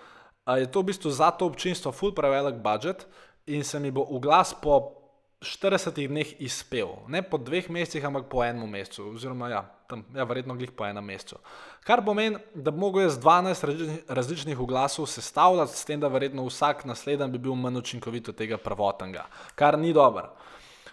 je 0.57 0.71
to 0.71 0.81
v 0.81 0.89
bistvu 0.89 1.11
za 1.11 1.31
to 1.31 1.45
občinstvo 1.45 1.91
ful 1.91 2.13
prevelik 2.15 2.55
budžet 2.63 3.05
in 3.45 3.63
se 3.63 3.79
mi 3.79 3.91
bo 3.91 4.01
oglas 4.01 4.53
po 4.61 4.99
40 5.41 6.07
dneh 6.07 6.41
izpel. 6.41 6.89
Ne 7.07 7.21
po 7.23 7.37
dveh 7.39 7.69
mesecih, 7.69 8.03
ampak 8.03 8.27
po 8.27 8.43
enem 8.43 8.67
mesecu, 8.67 9.07
oziroma 9.15 9.47
ja, 9.47 9.61
tam, 9.87 10.03
ja 10.11 10.25
verjetno 10.27 10.55
glih 10.59 10.71
po 10.75 10.83
enem 10.83 11.05
mesecu. 11.05 11.39
Kar 11.87 12.03
pomeni, 12.03 12.35
da 12.51 12.71
bi 12.75 12.79
mogel 12.79 13.07
jaz 13.07 13.15
12 13.23 14.11
različnih 14.11 14.59
oglasov 14.59 15.07
sestavljati, 15.07 15.77
s 15.77 15.87
tem, 15.87 15.99
da 15.99 16.11
verjetno 16.11 16.43
vsak 16.43 16.83
naslednji 16.85 17.29
bi 17.31 17.39
bil 17.47 17.55
manj 17.55 17.79
učinkovit 17.79 18.29
od 18.29 18.35
tega 18.35 18.59
prvotnega, 18.59 19.25
kar 19.55 19.79
ni 19.79 19.93
dobro. 19.95 20.33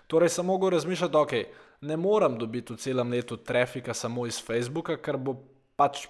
Torej 0.07 0.31
sem 0.31 0.47
mogel 0.47 0.71
razmišljati, 0.77 1.17
ok, 1.17 1.33
ne 1.81 1.97
morem 1.99 2.39
dobiti 2.39 2.73
v 2.73 2.79
celem 2.79 3.11
letu 3.11 3.37
trafika 3.37 3.95
samo 3.95 4.27
iz 4.27 4.39
Facebooka, 4.39 4.97
ker 5.03 5.19
bo 5.19 5.35
pač 5.77 6.07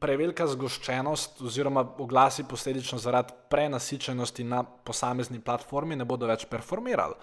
prevelika 0.00 0.46
zgoščenost, 0.46 1.42
oziroma 1.42 1.82
oglasi 1.98 2.44
posledično 2.48 2.98
zaradi 2.98 3.34
prenasičenosti 3.50 4.44
na 4.44 4.62
posamezni 4.62 5.40
platformi 5.40 5.96
ne 5.96 6.06
bodo 6.08 6.26
več 6.26 6.46
performirali. 6.50 7.14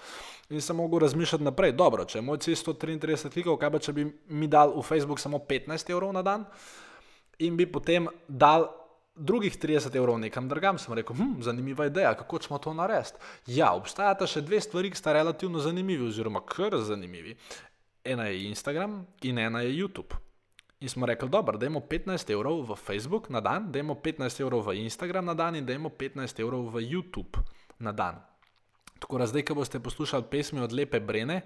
In 0.50 0.62
sem 0.62 0.78
mogel 0.78 1.00
razmišljati 1.06 1.44
naprej, 1.44 1.74
dobro, 1.74 2.06
če 2.06 2.20
je 2.20 2.26
moj 2.26 2.42
cilj 2.46 2.60
133 2.62 3.32
klikov, 3.34 3.58
kaj 3.62 3.72
pa 3.74 3.82
če 3.82 3.94
bi 3.94 4.08
mi 4.30 4.48
dal 4.48 4.76
v 4.76 4.84
Facebook 4.86 5.22
samo 5.22 5.42
15 5.50 5.94
evrov 5.96 6.14
na 6.14 6.22
dan 6.26 6.46
in 7.40 7.58
bi 7.58 7.66
potem 7.68 8.08
dal 8.28 8.70
drugih 9.16 9.56
30 9.58 9.96
evrov 9.96 10.20
nekam 10.20 10.50
drugam, 10.50 10.78
sem 10.78 10.94
rekel, 10.94 11.16
hm, 11.16 11.42
zanimiva 11.42 11.88
ideja, 11.88 12.14
kako 12.14 12.42
smo 12.44 12.60
to 12.60 12.74
naredili. 12.74 13.20
Ja, 13.48 13.72
obstajata 13.74 14.28
še 14.28 14.44
dve 14.44 14.60
stvari, 14.62 14.92
ki 14.92 15.00
sta 15.00 15.16
relativno 15.16 15.64
zanimivi, 15.64 16.08
oziroma 16.08 16.44
kar 16.46 16.78
zanimivi. 16.84 17.38
Ena 18.06 18.28
je 18.28 18.44
Instagram 18.50 19.06
in 19.24 19.40
ena 19.40 19.64
je 19.64 19.74
YouTube. 19.74 20.20
In 20.86 20.90
smo 20.90 21.06
rekli, 21.06 21.30
dobro, 21.30 21.58
da 21.58 21.66
imamo 21.66 21.86
15 21.90 22.30
evrov 22.30 22.60
v 22.62 22.76
Facebook 22.78 23.30
na 23.34 23.42
dan, 23.42 23.72
da 23.72 23.80
imamo 23.80 23.98
15 24.04 24.42
evrov 24.42 24.68
v 24.68 24.76
Instagram 24.86 25.26
na 25.26 25.34
dan 25.34 25.56
in 25.56 25.66
da 25.66 25.74
imamo 25.74 25.90
15 25.90 26.42
evrov 26.44 26.68
v 26.70 26.84
YouTube 26.86 27.42
na 27.80 27.92
dan. 27.92 28.22
Tako 29.00 29.18
da 29.18 29.26
zdaj, 29.26 29.42
ko 29.50 29.56
boste 29.58 29.80
poslušali 29.80 30.30
pesmi 30.30 30.62
od 30.62 30.74
Lepe 30.74 31.00
Brene, 31.00 31.42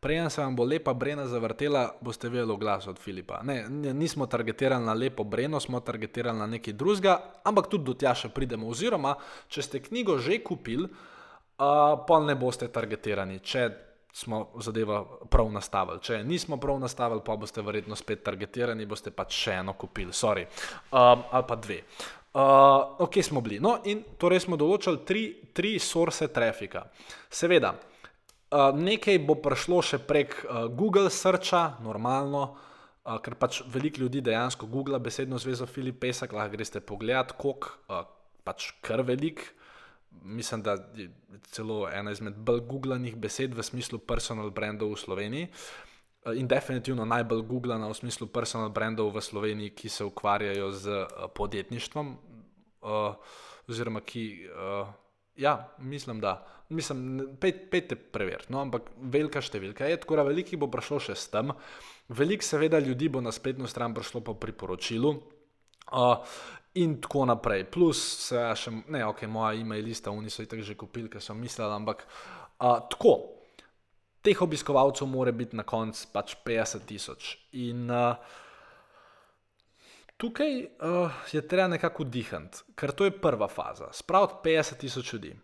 preden 0.00 0.30
se 0.30 0.42
vam 0.42 0.54
bo 0.56 0.64
Lepa 0.64 0.94
Brena 0.94 1.26
zavrtela, 1.26 1.96
boste 2.00 2.28
vedeli 2.28 2.56
glas 2.56 2.86
od 2.86 2.98
Filipa. 2.98 3.42
Ne, 3.42 3.64
nismo 3.68 4.26
targetirali 4.26 4.84
na 4.84 4.94
Lepo 4.94 5.24
Breno, 5.24 5.60
smo 5.60 5.80
targetirali 5.80 6.38
na 6.38 6.46
nekaj 6.46 6.72
drugega, 6.72 7.18
ampak 7.44 7.66
tudi 7.66 7.84
do 7.84 7.94
tja 7.98 8.14
še 8.14 8.30
pridemo. 8.30 8.70
Oziroma, 8.70 9.16
če 9.48 9.62
ste 9.62 9.82
knjigo 9.82 10.20
že 10.22 10.38
kupili, 10.38 10.86
uh, 10.86 11.98
pa 12.06 12.20
ne 12.22 12.38
boste 12.38 12.70
targetirani. 12.70 13.42
Če 13.42 13.66
smo 14.14 14.50
zadeva 14.60 15.04
prav 15.30 15.48
nastavili. 15.52 15.98
Če 16.02 16.20
nismo 16.24 16.56
prav 16.62 16.78
nastavili, 16.78 17.22
pa 17.26 17.34
boste 17.36 17.62
verjetno 17.66 17.96
spet 17.98 18.22
targetirani, 18.22 18.86
boste 18.86 19.10
pač 19.10 19.34
še 19.34 19.56
eno 19.58 19.74
kupili, 19.74 20.14
sorry, 20.14 20.44
um, 20.92 21.24
ali 21.34 21.46
pa 21.48 21.56
dve. 21.58 21.80
Uh, 22.34 23.00
ok, 23.02 23.18
smo 23.26 23.42
bili. 23.42 23.58
No, 23.62 23.80
in 23.90 24.04
torej 24.18 24.44
smo 24.46 24.58
določili 24.58 25.02
tri, 25.06 25.24
tri 25.54 25.72
source 25.82 26.28
trafika. 26.34 26.84
Seveda, 27.26 27.72
uh, 27.74 28.70
nekaj 28.78 29.18
bo 29.26 29.34
prišlo 29.42 29.82
še 29.82 29.98
prek 30.06 30.38
uh, 30.44 30.64
Google 30.70 31.10
Searcha, 31.10 31.64
normalno. 31.82 32.52
Uh, 33.04 33.18
ker 33.20 33.34
pač 33.36 33.64
veliko 33.68 34.04
ljudi 34.04 34.22
dejansko 34.24 34.70
googla 34.70 35.02
besedno 35.02 35.42
zvezo 35.42 35.66
Filip 35.66 35.98
Pesek, 36.06 36.32
lahko 36.32 36.54
greste 36.54 36.80
pogledat, 36.80 37.34
koliko 37.34 37.74
uh, 37.90 38.06
pač 38.46 38.70
kar 38.78 39.02
velik, 39.02 39.42
mislim, 40.24 40.62
da 40.62 40.76
je 40.96 41.10
celo 41.42 41.88
ena 41.92 42.10
izmed 42.10 42.34
bolj 42.36 42.60
googlanih 42.60 43.16
besed 43.16 43.54
v 43.54 43.62
smislu 43.62 43.98
personal 43.98 44.50
brandov 44.50 44.94
v 44.94 45.00
Sloveniji. 45.00 45.48
Eh, 46.24 46.40
in 46.40 46.48
definitivno 46.48 47.04
najbolj 47.04 47.42
googlana 47.44 47.88
v 47.88 47.94
smislu 47.94 48.26
personal 48.32 48.72
brandov 48.72 49.12
v 49.12 49.20
Sloveniji, 49.20 49.74
ki 49.76 49.88
se 49.88 50.04
ukvarjajo 50.04 50.70
z 50.72 50.88
uh, 50.88 51.28
podjetništvom, 51.34 52.16
uh, 52.80 53.14
oziroma 53.68 54.00
ki, 54.00 54.48
uh, 54.48 54.88
ja, 55.36 55.74
mislim, 55.78 56.20
da, 56.20 56.46
mislim, 56.68 57.36
pejte 57.40 57.96
preveriti, 57.96 58.52
no, 58.52 58.62
ampak 58.64 58.88
velika 58.96 59.42
številka 59.44 59.84
je, 59.84 60.00
tako 60.00 60.16
da 60.16 60.24
veliki 60.24 60.56
bo 60.56 60.70
prišlo 60.72 61.02
še 61.10 61.14
s 61.14 61.28
tem, 61.28 61.52
veliko 62.08 62.44
seveda 62.44 62.80
ljudi 62.80 63.12
bo 63.12 63.20
na 63.20 63.32
spletno 63.32 63.68
stran 63.68 63.92
prišlo 63.94 64.24
po 64.24 64.38
priporočilu. 64.40 65.12
Uh, 65.92 66.24
in 66.74 67.00
tako 67.00 67.24
naprej. 67.24 67.64
Plus, 67.70 68.00
se 68.28 68.36
ja 68.36 68.54
še, 68.58 68.72
ne, 68.90 69.04
ok, 69.06 69.26
moja 69.30 69.54
e-mail 69.58 69.84
lista, 69.86 70.10
oni 70.10 70.30
so 70.30 70.42
jih 70.42 70.50
tako 70.50 70.66
že 70.66 70.78
kupili, 70.78 71.10
ker 71.10 71.22
so 71.22 71.36
mislili, 71.38 71.70
ampak 71.70 72.06
uh, 72.06 72.80
tako. 72.90 73.14
Teh 74.24 74.40
obiskovalcev 74.40 75.08
mora 75.10 75.34
biti 75.36 75.56
na 75.56 75.66
koncu 75.68 76.06
pač 76.12 76.38
50 76.46 76.86
tisoč. 76.88 77.34
In 77.60 77.90
uh, 77.92 78.16
tukaj 80.16 80.54
uh, 80.64 81.24
je 81.32 81.44
treba 81.44 81.68
nekako 81.74 82.08
dihati, 82.08 82.64
ker 82.74 82.94
to 82.96 83.10
je 83.10 83.14
prva 83.20 83.50
faza, 83.52 83.92
spraviti 83.92 84.40
50 84.48 84.80
tisoč 84.80 85.12
ljudi. 85.12 85.34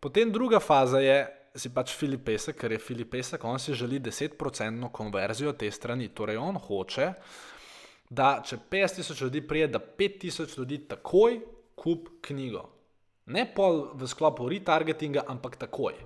Potem 0.00 0.32
druga 0.32 0.58
faza 0.58 0.98
je, 0.98 1.18
si 1.54 1.68
pač 1.70 1.92
Filip 1.94 2.24
Pesek, 2.26 2.56
ker 2.58 2.72
je 2.72 2.80
Filip 2.80 3.12
Pesek, 3.12 3.44
on 3.44 3.60
si 3.60 3.76
želi 3.76 4.00
10% 4.00 4.88
konverzijo 4.90 5.52
te 5.52 5.70
strani, 5.70 6.08
torej 6.08 6.40
on 6.40 6.56
hoče, 6.56 7.12
da 8.12 8.42
če 8.44 8.58
50 8.70 9.00
tisoč 9.00 9.20
ljudi 9.24 9.40
prije, 9.48 9.70
da 9.72 9.80
5 9.80 10.18
tisoč 10.20 10.56
ljudi 10.58 10.82
takoj 10.88 11.40
kup 11.78 12.08
knjigo. 12.26 12.66
Ne 13.32 13.46
pol 13.54 13.86
v 13.96 14.08
sklopu 14.10 14.48
retargetinga, 14.50 15.24
ampak 15.30 15.56
takoj. 15.56 15.96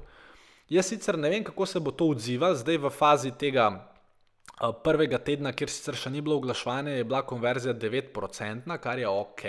Jaz 0.71 0.91
sicer 0.91 1.19
ne 1.19 1.31
vem, 1.33 1.45
kako 1.47 1.67
se 1.67 1.81
bo 1.81 1.95
to 1.95 2.11
odzivalo, 2.13 2.59
zdaj 2.59 2.79
v 2.83 2.91
fazi 2.91 3.31
tega 3.39 3.69
uh, 3.71 4.73
prvega 4.85 5.19
tedna, 5.23 5.55
kjer 5.57 5.71
sicer 5.73 5.99
še 5.99 6.13
ni 6.13 6.23
bilo 6.23 6.39
oglaševanje, 6.41 6.99
je 6.99 7.07
bila 7.07 7.23
konverzija 7.27 7.75
9%, 7.75 8.79
kar 8.83 9.03
je 9.03 9.11
ok. 9.11 9.45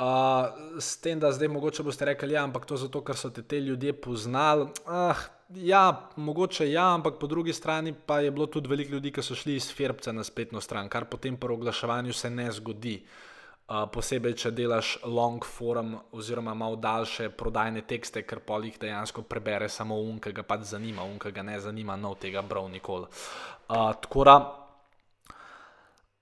Uh, 0.00 0.78
s 0.80 0.98
tem, 1.02 1.20
da 1.20 1.32
zdaj 1.32 1.50
mogoče 1.52 1.84
boste 1.86 2.08
rekli, 2.08 2.34
ja, 2.36 2.44
ampak 2.46 2.66
to 2.66 2.78
zato, 2.80 3.02
ker 3.06 3.18
so 3.18 3.30
te, 3.34 3.42
te 3.42 3.60
ljudje 3.62 3.94
poznali. 4.02 4.68
Uh, 4.86 5.26
Ja, 5.54 6.10
mogoče 6.16 6.70
ja, 6.70 6.94
ampak 6.94 7.18
po 7.18 7.26
drugi 7.26 7.52
strani 7.52 7.94
pa 8.06 8.20
je 8.20 8.30
bilo 8.30 8.46
tudi 8.46 8.68
veliko 8.68 8.92
ljudi, 8.92 9.10
ki 9.10 9.22
so 9.22 9.34
šli 9.34 9.56
iz 9.58 9.72
Ferbca 9.74 10.12
na 10.12 10.22
spletno 10.24 10.60
stran, 10.60 10.88
kar 10.88 11.04
potem 11.10 11.36
po 11.36 11.48
oglaševanju 11.50 12.12
se 12.12 12.30
ne 12.30 12.52
zgodi. 12.52 13.00
Uh, 13.70 13.86
posebej, 13.92 14.34
če 14.34 14.50
delaš 14.50 14.96
long 15.06 15.44
form 15.46 15.92
oziroma 16.12 16.54
malo 16.58 16.74
daljše 16.76 17.28
prodajne 17.38 17.84
tekste, 17.86 18.24
ker 18.26 18.40
pol 18.42 18.64
jih 18.66 18.78
dejansko 18.82 19.22
prebere 19.22 19.68
samo 19.70 19.94
um, 19.94 20.16
ki 20.18 20.32
ga 20.34 20.42
pač 20.42 20.64
zanima, 20.72 21.04
um, 21.06 21.18
ki 21.22 21.30
ga 21.30 21.44
ne 21.46 21.58
zanima, 21.62 21.94
no 21.96 22.16
tega 22.18 22.42
bral 22.42 22.66
nikoli. 22.70 23.06
Uh, 23.06 23.92
tako 24.02 24.24
da, 24.26 24.34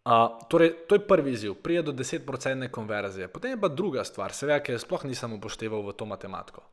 uh, 0.04 0.26
torej, 0.48 0.74
to 0.88 1.00
je 1.00 1.06
prvi 1.08 1.32
izziv, 1.32 1.54
prije 1.64 1.86
do 1.88 1.92
10% 1.96 2.68
konverzije. 2.68 3.28
Potem 3.32 3.56
je 3.56 3.60
pa 3.60 3.68
druga 3.68 4.04
stvar, 4.04 4.36
seveda, 4.36 4.60
ki 4.60 4.76
jo 4.76 4.84
sploh 4.84 5.08
nisem 5.08 5.32
upošteval 5.40 5.88
v 5.88 5.96
to 5.96 6.04
matematiko. 6.04 6.68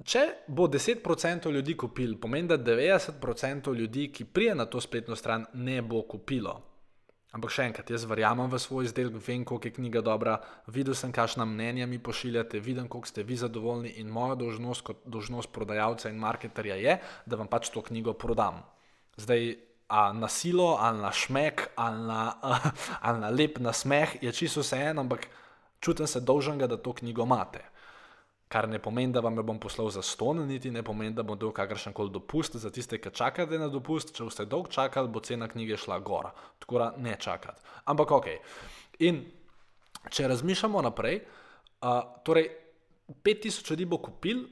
Če 0.00 0.22
bo 0.48 0.64
10% 0.64 1.50
ljudi 1.52 1.74
kupil, 1.76 2.14
pomeni, 2.20 2.48
da 2.48 2.56
90% 2.56 3.74
ljudi, 3.76 4.08
ki 4.08 4.24
prije 4.24 4.54
na 4.56 4.64
to 4.64 4.80
spletno 4.80 5.16
stran, 5.16 5.44
ne 5.54 5.82
bo 5.82 6.00
kupilo. 6.08 6.54
Ampak 7.36 7.52
še 7.52 7.66
enkrat, 7.68 7.90
jaz 7.92 8.06
verjamem 8.08 8.48
v 8.50 8.58
svoj 8.58 8.88
izdelek, 8.88 9.20
vem, 9.22 9.44
koliko 9.46 9.68
je 9.68 9.74
knjiga 9.76 10.00
dobra, 10.02 10.38
videl 10.72 10.96
sem, 10.98 11.12
kakšna 11.14 11.44
mnenja 11.46 11.86
mi 11.86 12.00
pošiljate, 12.02 12.58
vidim, 12.64 12.88
koliko 12.90 13.10
ste 13.12 13.22
vi 13.22 13.36
zadovoljni 13.38 13.92
in 14.00 14.08
moja 14.10 14.34
dožnost 14.40 14.82
kot 14.88 15.04
dožnost 15.04 15.52
prodajalca 15.54 16.10
in 16.10 16.18
marketerja 16.18 16.78
je, 16.80 16.96
da 17.26 17.38
vam 17.38 17.50
pač 17.50 17.68
to 17.70 17.84
knjigo 17.86 18.16
prodam. 18.18 18.64
Zdaj, 19.20 19.52
a 19.92 20.10
na 20.16 20.30
silo, 20.32 20.72
ali 20.80 21.04
na 21.04 21.12
šmek, 21.12 21.68
ali 21.76 22.06
na, 22.08 22.22
ali 23.06 23.20
na 23.20 23.30
lep 23.30 23.60
nasmeh, 23.62 24.16
je 24.24 24.32
čisto 24.32 24.64
vse 24.64 24.80
en, 24.90 25.04
ampak 25.04 25.28
čutim 25.78 26.08
se 26.10 26.24
dolžen, 26.24 26.58
da 26.58 26.80
to 26.80 26.96
knjigo 26.98 27.28
imate 27.28 27.69
kar 28.50 28.66
ne 28.68 28.80
pomeni, 28.82 29.12
da 29.14 29.22
vam 29.22 29.36
jo 29.38 29.44
bom 29.46 29.58
poslal 29.62 29.92
za 29.94 30.02
ston, 30.02 30.42
niti 30.48 30.72
ne 30.74 30.82
pomeni, 30.82 31.14
da 31.14 31.22
bom 31.22 31.38
dal 31.38 31.52
kakršen 31.54 31.94
koli 31.94 32.10
dopust 32.10 32.56
za 32.58 32.70
tiste, 32.74 32.98
ki 32.98 33.12
čakate 33.14 33.58
na 33.58 33.68
dopust. 33.70 34.10
Če 34.16 34.26
boste 34.26 34.46
dolgo 34.50 34.72
čakali, 34.74 35.08
bo 35.08 35.22
cena 35.22 35.46
knjige 35.48 35.78
šla 35.78 36.00
gora. 36.02 36.32
Tako 36.58 36.80
da 36.82 36.88
ne 36.98 37.14
čakati. 37.20 37.62
Ampak 37.92 38.16
ok. 38.18 38.26
In 39.06 39.22
če 40.10 40.26
razmišljamo 40.34 40.82
naprej, 40.82 41.20
uh, 41.22 42.00
torej 42.26 42.50
5000 43.22 43.70
ljudi 43.70 43.86
bo 43.86 44.02
kupil. 44.02 44.48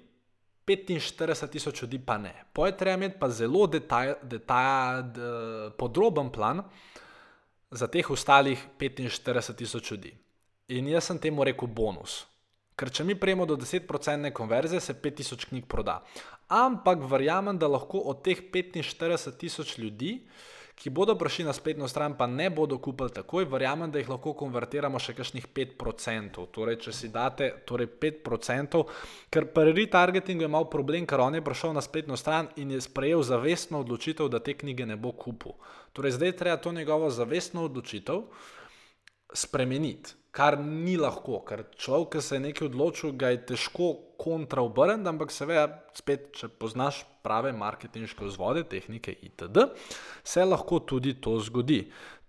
45 0.68 1.48
tisoč 1.48 1.82
ljudi 1.82 1.98
pa 1.98 2.18
ne. 2.20 2.34
Poje 2.52 2.76
treba 2.76 2.98
imeti 3.00 3.16
pa 3.18 3.30
zelo 3.32 3.66
detaj, 3.66 4.18
detaj, 4.22 5.02
de, 5.16 5.30
podroben 5.80 6.28
plan 6.30 6.60
za 7.70 7.88
teh 7.88 8.10
ostalih 8.10 8.60
45 8.78 9.54
tisoč 9.56 9.90
ljudi. 9.90 10.12
In 10.68 10.88
jaz 10.92 11.08
sem 11.08 11.18
temu 11.18 11.44
rekel 11.44 11.72
bonus. 11.72 12.26
Ker 12.78 12.92
če 12.94 13.04
mi 13.04 13.16
prejmemo 13.18 13.46
do 13.50 13.56
10% 13.58 14.30
konverzije, 14.32 14.80
se 14.80 14.94
5000 14.94 15.48
knjig 15.50 15.66
proda. 15.66 15.98
Ampak 16.54 17.02
verjamem, 17.10 17.58
da 17.58 17.66
lahko 17.66 18.04
od 18.12 18.22
teh 18.22 18.44
45 18.54 19.34
tisoč 19.40 19.78
ljudi, 19.82 20.12
ki 20.78 20.92
bodo 20.94 21.16
prišli 21.18 21.44
na 21.44 21.52
spletno 21.52 21.88
stran, 21.90 22.14
pa 22.14 22.28
ne 22.30 22.46
bodo 22.54 22.78
kupili 22.78 23.10
takoj, 23.10 23.48
verjamem, 23.50 23.90
da 23.90 23.98
jih 23.98 24.12
lahko 24.12 24.30
konvertiramo 24.38 25.00
še 25.02 25.16
kakšnih 25.18 25.48
5%. 25.54 26.44
Torej, 26.54 26.78
če 26.84 26.94
si 26.94 27.10
date 27.10 27.48
torej 27.66 27.90
5%, 27.98 28.84
ker 29.26 29.48
pri 29.56 29.74
retargetingu 29.74 30.46
je 30.46 30.50
imel 30.52 30.68
problem, 30.70 31.08
ker 31.10 31.24
on 31.24 31.34
je 31.34 31.42
prišel 31.42 31.74
na 31.74 31.82
spletno 31.82 32.16
stran 32.16 32.52
in 32.62 32.76
je 32.76 32.84
sprejel 32.86 33.26
zavestno 33.26 33.82
odločitev, 33.82 34.30
da 34.30 34.38
te 34.38 34.54
knjige 34.54 34.86
ne 34.86 34.94
bo 34.94 35.10
kupil. 35.18 35.58
Torej, 35.98 36.14
zdaj 36.14 36.36
treba 36.38 36.62
to 36.62 36.70
njegovo 36.72 37.10
zavestno 37.10 37.66
odločitev 37.66 38.22
spremeniti 39.34 40.14
kar 40.38 40.54
ni 40.62 40.94
lahko, 40.94 41.40
ker 41.42 41.64
človek, 41.74 42.12
ki 42.14 42.20
se 42.22 42.36
je 42.36 42.42
nekaj 42.44 42.68
odločil, 42.68 43.14
ga 43.18 43.32
je 43.32 43.40
težko 43.50 43.88
kontraobrniti, 44.22 45.10
ampak 45.10 45.32
seveda, 45.34 45.80
spet, 45.98 46.28
če 46.38 46.50
poznaš 46.62 47.00
prave 47.26 47.50
marketinške 47.56 48.28
vzvode, 48.28 48.62
tehnike 48.70 49.16
itd., 49.26 49.64
se 50.22 50.44
lahko 50.46 50.78
tudi 50.86 51.16
to 51.18 51.34
zgodi. 51.42 51.80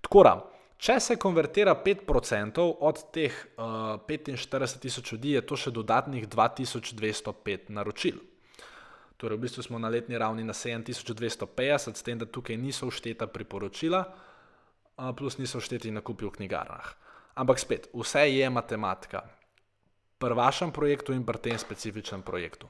Tako 0.02 0.24
da, 0.26 0.34
če 0.82 0.96
se 1.06 1.18
konvertira 1.22 1.76
5% 1.86 2.66
od 2.90 3.04
teh 3.14 3.36
uh, 3.60 4.00
45 4.10 4.80
tisoč 4.82 5.12
ljudi, 5.14 5.36
je 5.38 5.44
to 5.46 5.60
še 5.60 5.74
dodatnih 5.76 6.26
2205 6.32 7.70
naročil. 7.78 8.18
Torej, 9.20 9.38
v 9.38 9.44
bistvu 9.44 9.68
smo 9.68 9.82
na 9.84 9.92
letni 9.92 10.18
ravni 10.18 10.48
na 10.48 10.56
7250, 10.56 11.94
s 11.94 12.08
tem, 12.08 12.18
da 12.18 12.26
tukaj 12.26 12.58
niso 12.58 12.90
všteta 12.90 13.30
priporočila, 13.30 14.02
uh, 14.08 15.14
plus 15.14 15.38
niso 15.38 15.62
všteti 15.62 15.94
nakupi 15.94 16.26
v 16.26 16.34
knjigarnah. 16.40 16.90
Ampak 17.40 17.60
spet, 17.60 17.88
vse 17.96 18.26
je 18.36 18.50
matematika. 18.50 19.24
Pri 20.20 20.36
vašem 20.36 20.72
projektu 20.76 21.16
in 21.16 21.24
pri 21.24 21.40
tem 21.40 21.58
specifičnem 21.58 22.22
projektu. 22.22 22.68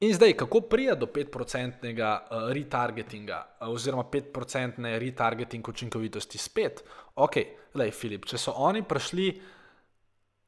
In 0.00 0.14
zdaj, 0.14 0.36
kako 0.38 0.60
prija 0.70 0.94
do 0.94 1.08
5-procentnega 1.10 2.10
uh, 2.22 2.52
retargetinga, 2.54 3.38
uh, 3.60 3.68
oziroma 3.74 4.04
5-procentne 4.06 4.98
retargeting 4.98 5.68
učinkovitosti 5.68 6.38
spet? 6.38 6.84
Ok, 7.18 7.36
lej, 7.74 7.90
Filip, 7.90 8.28
če 8.30 8.38
so 8.38 8.54
oni 8.54 8.84
prišli 8.86 9.26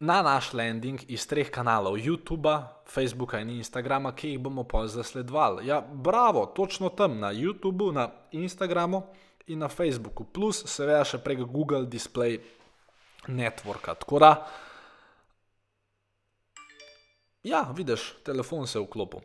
na 0.06 0.20
naš 0.22 0.52
landing 0.54 1.02
iz 1.10 1.26
treh 1.26 1.50
kanalov, 1.50 1.98
YouTube, 1.98 2.54
Facebooka 2.86 3.42
in 3.42 3.50
Instagrama, 3.58 4.14
ki 4.14 4.36
jih 4.36 4.38
bomo 4.38 4.62
pa 4.64 4.84
zasledovali. 4.86 5.66
Ja, 5.66 5.80
bravo, 5.82 6.46
točno 6.54 6.88
tam 6.94 7.18
na 7.18 7.34
YouTubu, 7.34 7.90
na 7.92 8.06
Instagramu 8.30 9.02
in 9.50 9.58
na 9.58 9.68
Facebooku, 9.68 10.24
plus 10.24 10.62
seveda 10.70 11.02
še 11.04 11.18
prek 11.18 11.42
Google 11.42 11.90
Display 11.90 12.38
networka. 13.30 13.94
Tako 13.94 14.18
da, 14.18 14.32
ja, 17.42 17.62
vidiš, 17.76 18.14
telefon 18.24 18.66
se 18.66 18.78
je 18.78 18.82
vklopil. 18.82 19.20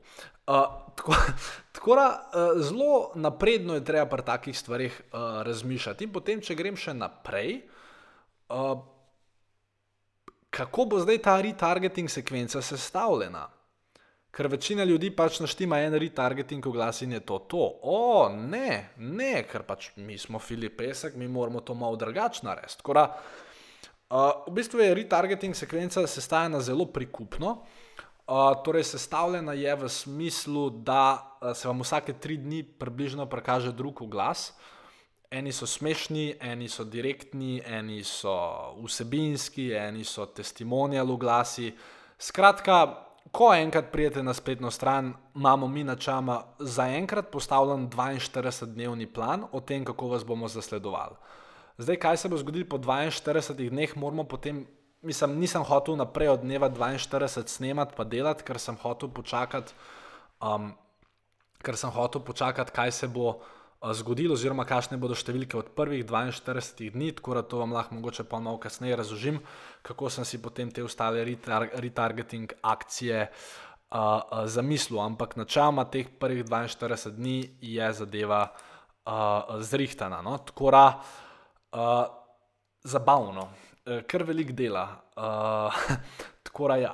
Uh, 0.48 0.56
tako, 0.96 1.16
tako 1.76 1.96
da, 1.96 2.32
uh, 2.34 2.62
zelo 2.62 3.12
napredno 3.16 3.74
je 3.74 3.86
treba 3.86 4.06
pri 4.06 4.26
takih 4.26 4.58
stvarih 4.58 5.02
uh, 5.02 5.42
razmišljati. 5.42 6.04
In 6.04 6.14
potem, 6.14 6.42
če 6.42 6.56
grem 6.56 6.78
še 6.78 6.94
naprej, 6.94 7.62
uh, 8.50 8.78
kako 10.50 10.86
bo 10.86 11.02
zdaj 11.04 11.20
ta 11.26 11.40
retargeting 11.42 12.10
sekvenca 12.10 12.62
sestavljena? 12.62 13.50
Ker 14.36 14.48
večina 14.52 14.84
ljudi 14.84 15.14
pač 15.16 15.40
naštima 15.40 15.80
en 15.80 15.96
retargeting 15.96 16.66
oglas 16.68 17.02
in 17.02 17.16
je 17.16 17.22
to 17.24 17.40
to. 17.48 17.66
O, 17.82 18.30
ne, 18.30 18.92
ne, 18.98 19.46
ker 19.48 19.64
pač 19.64 19.94
mi 19.96 20.18
smo 20.20 20.40
Filipesek, 20.40 21.16
mi 21.16 21.28
moramo 21.28 21.64
to 21.64 21.74
malo 21.74 21.96
drugače 21.96 22.44
narediti. 22.44 22.78
Tako 22.84 22.94
da, 22.94 23.06
Uh, 23.16 23.55
v 24.10 24.52
bistvu 24.52 24.80
je 24.80 24.96
retargeting 24.96 25.56
sekvenca 25.56 26.08
sestavljena 26.08 26.62
zelo 26.62 26.86
prikupno. 26.86 27.58
Uh, 28.28 28.64
torej, 28.66 28.84
sestavljena 28.84 29.54
je 29.54 29.76
v 29.76 29.90
smislu, 29.90 30.70
da 30.70 31.38
uh, 31.42 31.54
se 31.54 31.68
vam 31.68 31.82
vsake 31.82 32.14
tri 32.14 32.38
dni 32.38 32.64
približno 32.64 33.26
prikaže 33.26 33.72
drug 33.72 34.02
glas. 34.10 34.54
Eni 35.32 35.52
so 35.52 35.68
smešni, 35.68 36.36
eni 36.42 36.70
so 36.70 36.84
direktni, 36.84 37.62
eni 37.66 38.04
so 38.04 38.34
vsebinski, 38.84 39.74
eni 39.74 40.04
so 40.04 40.26
testimonial 40.26 41.18
glasi. 41.18 41.74
Skratka, 42.18 43.06
ko 43.32 43.54
enkrat 43.54 43.92
prijete 43.92 44.24
na 44.24 44.34
spletno 44.34 44.72
stran, 44.72 45.14
imamo 45.36 45.68
mi 45.68 45.84
načama 45.84 46.44
zaenkrat 46.60 47.32
postavljen 47.32 47.90
42-dnevni 47.90 49.06
plan 49.14 49.46
o 49.52 49.60
tem, 49.60 49.86
kako 49.86 50.08
vas 50.08 50.26
bomo 50.26 50.48
zasledovali. 50.48 51.16
Zdaj, 51.78 51.98
kaj 52.00 52.18
se 52.18 52.30
bo 52.30 52.38
zgodilo 52.38 52.70
po 52.70 52.78
42 52.78 53.70
dneh, 53.70 53.98
moramo 53.98 54.24
potem, 54.24 54.66
mislim, 55.02 55.40
nisem 55.40 55.64
hotel 55.64 55.98
naprej 56.00 56.28
od 56.28 56.46
dneva 56.46 56.70
42 56.70 57.48
snemati 57.48 57.94
pa 57.98 58.04
delati, 58.04 58.44
ker 58.44 58.60
sem 58.60 58.78
hotel 58.80 59.10
počakati, 59.12 59.74
um, 60.40 60.72
ker 61.60 61.76
sem 61.76 61.92
hotel 61.92 62.24
počakati, 62.24 62.72
kaj 62.72 62.92
se 62.92 63.08
bo 63.08 63.28
uh, 63.28 63.92
zgodilo, 63.92 64.40
oziroma 64.40 64.64
kakšne 64.64 64.98
bodo 64.98 65.20
številke 65.20 65.60
od 65.60 65.74
prvih 65.76 66.06
42 66.08 66.96
dni, 66.96 67.12
tako 67.20 67.36
da 67.36 67.44
to 67.44 67.60
vam 67.60 67.76
lahko 67.76 68.00
mogoče 68.00 68.24
pa 68.24 68.40
malo 68.40 68.58
kasneje 68.58 68.96
razložim, 68.96 69.44
kako 69.84 70.10
sem 70.10 70.24
si 70.26 70.40
potem 70.40 70.72
te 70.72 70.84
ostale 70.84 71.28
retar 71.28 71.68
retargeting 71.76 72.56
akcije. 72.64 73.28
Uh, 73.28 73.66
uh, 73.96 74.46
zamislil, 74.46 75.00
ampak 75.00 75.36
načeloma 75.36 75.86
teh 75.86 76.08
prvih 76.20 76.46
42 76.46 77.12
dni 77.16 77.38
je 77.62 77.94
zadeva 77.94 78.48
uh, 78.50 79.60
zrihtana. 79.62 80.22
No? 80.22 80.38
Tako 80.38 80.72
da, 80.72 80.86
zabavno, 82.84 83.48
uh, 83.50 84.02
kar 84.08 84.24
velik 84.24 84.52
dela. 84.52 84.86
Uh, 85.16 85.74
tako 86.46 86.70
da 86.72 86.80
ja. 86.82 86.94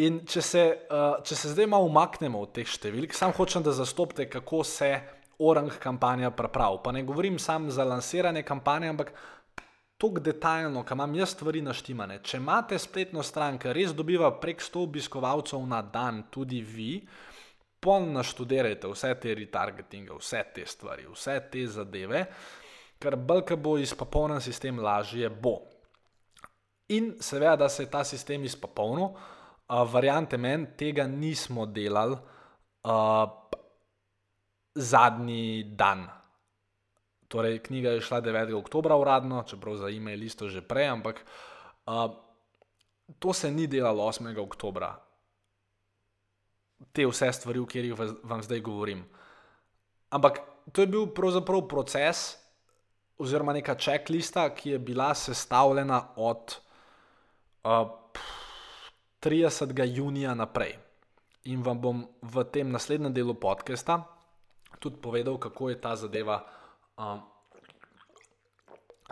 In 0.00 0.20
če 0.26 0.42
se, 0.42 0.64
uh, 0.90 1.22
če 1.26 1.36
se 1.36 1.54
zdaj 1.54 1.66
malo 1.70 1.88
umaknemo 1.90 2.42
od 2.44 2.54
teh 2.58 2.68
številk, 2.68 3.14
sam 3.16 3.34
hočem, 3.36 3.64
da 3.66 3.74
zastopite, 3.74 4.28
kako 4.30 4.62
se 4.66 4.92
orang 5.40 5.70
kampanja 5.80 6.30
pravi. 6.30 6.80
Pa 6.84 6.92
ne 6.92 7.02
govorim 7.02 7.38
samo 7.38 7.70
za 7.70 7.84
lansiranje 7.84 8.42
kampanje, 8.46 8.90
ampak 8.92 9.12
tako 10.00 10.20
detaljno, 10.20 10.84
kam 10.84 10.98
imam 10.98 11.14
jaz 11.14 11.34
stvari 11.34 11.60
naštimane. 11.62 12.20
Če 12.24 12.38
imate 12.40 12.78
spletno 12.80 13.22
stran, 13.22 13.58
ki 13.60 13.74
res 13.76 13.92
dobiva 13.96 14.30
prek 14.40 14.62
100 14.64 14.84
obiskovalcev 14.86 15.66
na 15.68 15.82
dan, 15.82 16.22
tudi 16.32 16.62
vi, 16.64 16.94
polno 17.80 18.20
naštudirajte 18.20 18.88
vse 18.88 19.12
te 19.20 19.34
retargetinge, 19.36 20.16
vse 20.16 20.42
te 20.54 20.64
stvari, 20.68 21.06
vse 21.08 21.36
te 21.52 21.66
zadeve 21.68 22.24
ker 23.00 23.16
bolj 23.16 23.56
bo 23.56 23.78
izpopolnjen 23.80 24.40
sistem, 24.44 24.78
lažje 24.78 25.28
bo. 25.30 25.58
In 26.92 27.14
seveda, 27.22 27.56
da 27.56 27.68
se 27.68 27.84
je 27.84 27.90
ta 27.90 28.04
sistem 28.04 28.44
izpopolnil, 28.44 29.08
uh, 29.08 29.92
variante 29.92 30.36
meni 30.36 30.66
tega 30.76 31.06
nismo 31.06 31.66
delali 31.66 32.16
uh, 32.84 33.30
zadnji 34.74 35.64
dan. 35.78 36.08
Torej, 37.30 37.60
knjiga 37.62 37.94
je 37.94 38.02
šla 38.02 38.20
9. 38.20 38.52
oktober 38.58 38.92
uradno, 38.98 39.44
čeprav 39.46 39.76
za 39.76 39.90
e-mail 39.90 40.22
isto 40.22 40.48
že 40.48 40.60
prej, 40.66 40.88
ampak 40.90 41.22
uh, 41.86 42.10
to 43.18 43.32
se 43.32 43.50
ni 43.50 43.66
delalo 43.66 44.04
8. 44.10 44.34
oktober. 44.38 44.90
Te 46.92 47.06
vse 47.06 47.32
stvari, 47.32 47.60
o 47.60 47.66
katerih 47.66 47.94
vam 48.24 48.42
zdaj 48.42 48.60
govorim. 48.60 49.04
Ampak 50.10 50.40
to 50.72 50.82
je 50.82 50.90
bil 50.90 51.06
pravzaprav 51.14 51.68
proces, 51.68 52.39
oziroma 53.20 53.52
neka 53.52 53.74
checklista, 53.76 54.48
ki 54.54 54.76
je 54.76 54.78
bila 54.78 55.14
sestavljena 55.14 56.00
od 56.16 56.56
uh, 57.64 57.90
30. 59.22 59.84
junija 59.96 60.34
naprej. 60.34 60.78
In 61.44 61.62
vam 61.62 61.80
bom 61.80 62.06
v 62.22 62.44
tem 62.52 62.72
naslednjem 62.72 63.12
delu 63.14 63.34
podcasta 63.34 64.02
tudi 64.80 64.96
povedal, 64.96 65.38
kako 65.38 65.68
je 65.70 65.80
ta 65.80 65.96
zadeva 65.96 66.40
um, 66.96 67.20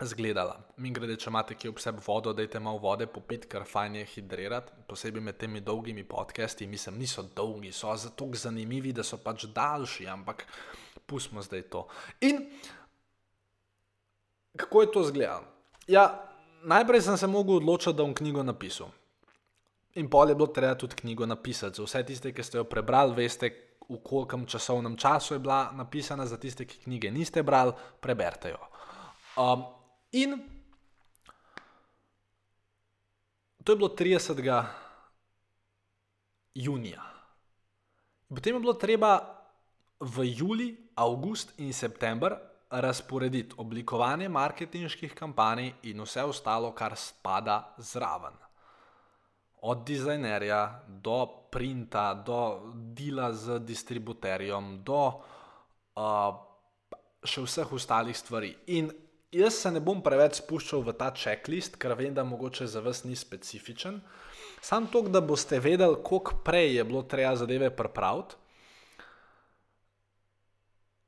izgledala. 0.01 0.57
Mi 0.77 0.91
grede, 0.91 1.17
če 1.19 1.29
imate 1.29 1.55
kje 1.55 1.69
ob 1.69 1.81
sebi 1.83 2.01
vodo, 2.05 2.33
dajte 2.33 2.59
malo 2.63 2.81
vode 2.81 3.07
popiti, 3.07 3.47
ker 3.51 3.67
fajn 3.69 3.99
je 3.99 4.07
hidrirati, 4.15 4.73
posebej 4.89 5.23
med 5.23 5.37
temi 5.37 5.61
dolgimi 5.61 6.03
podcasti. 6.07 6.67
Mislim, 6.67 6.97
niso 6.97 7.27
dolgi, 7.35 7.71
so 7.71 7.93
zato 7.95 8.31
zanimivi, 8.33 8.93
da 8.93 9.05
so 9.05 9.21
pač 9.21 9.45
daljši, 9.53 10.07
ampak 10.09 10.45
pustimo 11.05 11.41
zdaj 11.45 11.67
to. 11.69 11.85
In 12.25 12.41
kako 14.57 14.81
je 14.81 14.91
to 14.91 15.01
izgledalo? 15.01 15.43
Ja, 15.87 16.29
najprej 16.63 17.01
sem 17.01 17.17
se 17.17 17.27
mogel 17.27 17.55
odločiti, 17.55 17.93
da 17.93 18.03
bom 18.03 18.13
knjigo 18.13 18.43
napisal. 18.43 18.91
In 19.95 20.09
pol 20.09 20.29
je 20.29 20.35
bilo 20.35 20.47
treba 20.47 20.75
tudi 20.75 20.95
knjigo 20.95 21.25
napisati. 21.25 21.77
Za 21.77 21.83
vse 21.83 22.03
tiste, 22.05 22.33
ki 22.33 22.43
ste 22.43 22.57
jo 22.57 22.63
prebrali, 22.63 23.15
veste, 23.15 23.49
v 23.89 23.97
kolkem 24.05 24.45
časovnem 24.45 24.97
času 24.97 25.33
je 25.33 25.39
bila 25.39 25.71
napisana, 25.73 26.25
za 26.25 26.37
tiste, 26.37 26.65
ki 26.65 26.83
knjige 26.83 27.11
niste 27.11 27.43
brali, 27.43 27.73
preberite 27.99 28.53
jo. 28.53 28.61
Um, 29.37 29.65
in 30.11 30.37
to 33.63 33.71
je 33.71 33.77
bilo 33.77 33.89
30. 33.89 34.65
junija. 36.55 37.03
Potem 38.29 38.55
je 38.55 38.59
bilo 38.59 38.73
treba 38.73 39.17
v 39.99 40.23
juli, 40.37 40.77
august 40.95 41.53
in 41.57 41.73
september 41.73 42.48
razporediti 42.69 43.55
oblikovanje 43.57 44.29
marketinških 44.29 45.13
kampanj 45.13 45.71
in 45.83 46.01
vse 46.01 46.23
ostalo, 46.23 46.71
kar 46.71 46.95
spada 46.95 47.73
zraven. 47.77 48.37
Od 49.61 49.83
dizajnerja 49.85 50.83
do 50.87 51.25
printa, 51.51 52.13
do 52.13 52.71
dela 52.73 53.33
z 53.33 53.59
distributerjem, 53.59 54.79
do 54.85 55.01
uh, 55.09 56.37
še 57.25 57.43
vseh 57.43 57.73
ostalih 57.73 58.17
stvari. 58.17 58.53
In 58.77 58.91
jaz 59.31 59.57
se 59.63 59.71
ne 59.71 59.81
bom 59.83 60.03
preveč 60.05 60.39
spuščal 60.39 60.85
v 60.85 60.95
ta 60.95 61.09
checklist, 61.11 61.75
ker 61.81 61.97
vem, 61.97 62.13
da 62.13 62.23
mogoče 62.23 62.67
za 62.67 62.83
vas 62.85 63.03
ni 63.03 63.17
specifičen. 63.17 63.99
Sam 64.61 64.87
to, 64.91 65.01
da 65.01 65.21
boste 65.21 65.59
vedeli, 65.59 65.99
koliko 66.03 66.39
prej 66.45 66.75
je 66.77 66.83
bilo 66.83 67.03
treba 67.03 67.35
zadeve 67.35 67.69
pripraviti. 67.75 68.35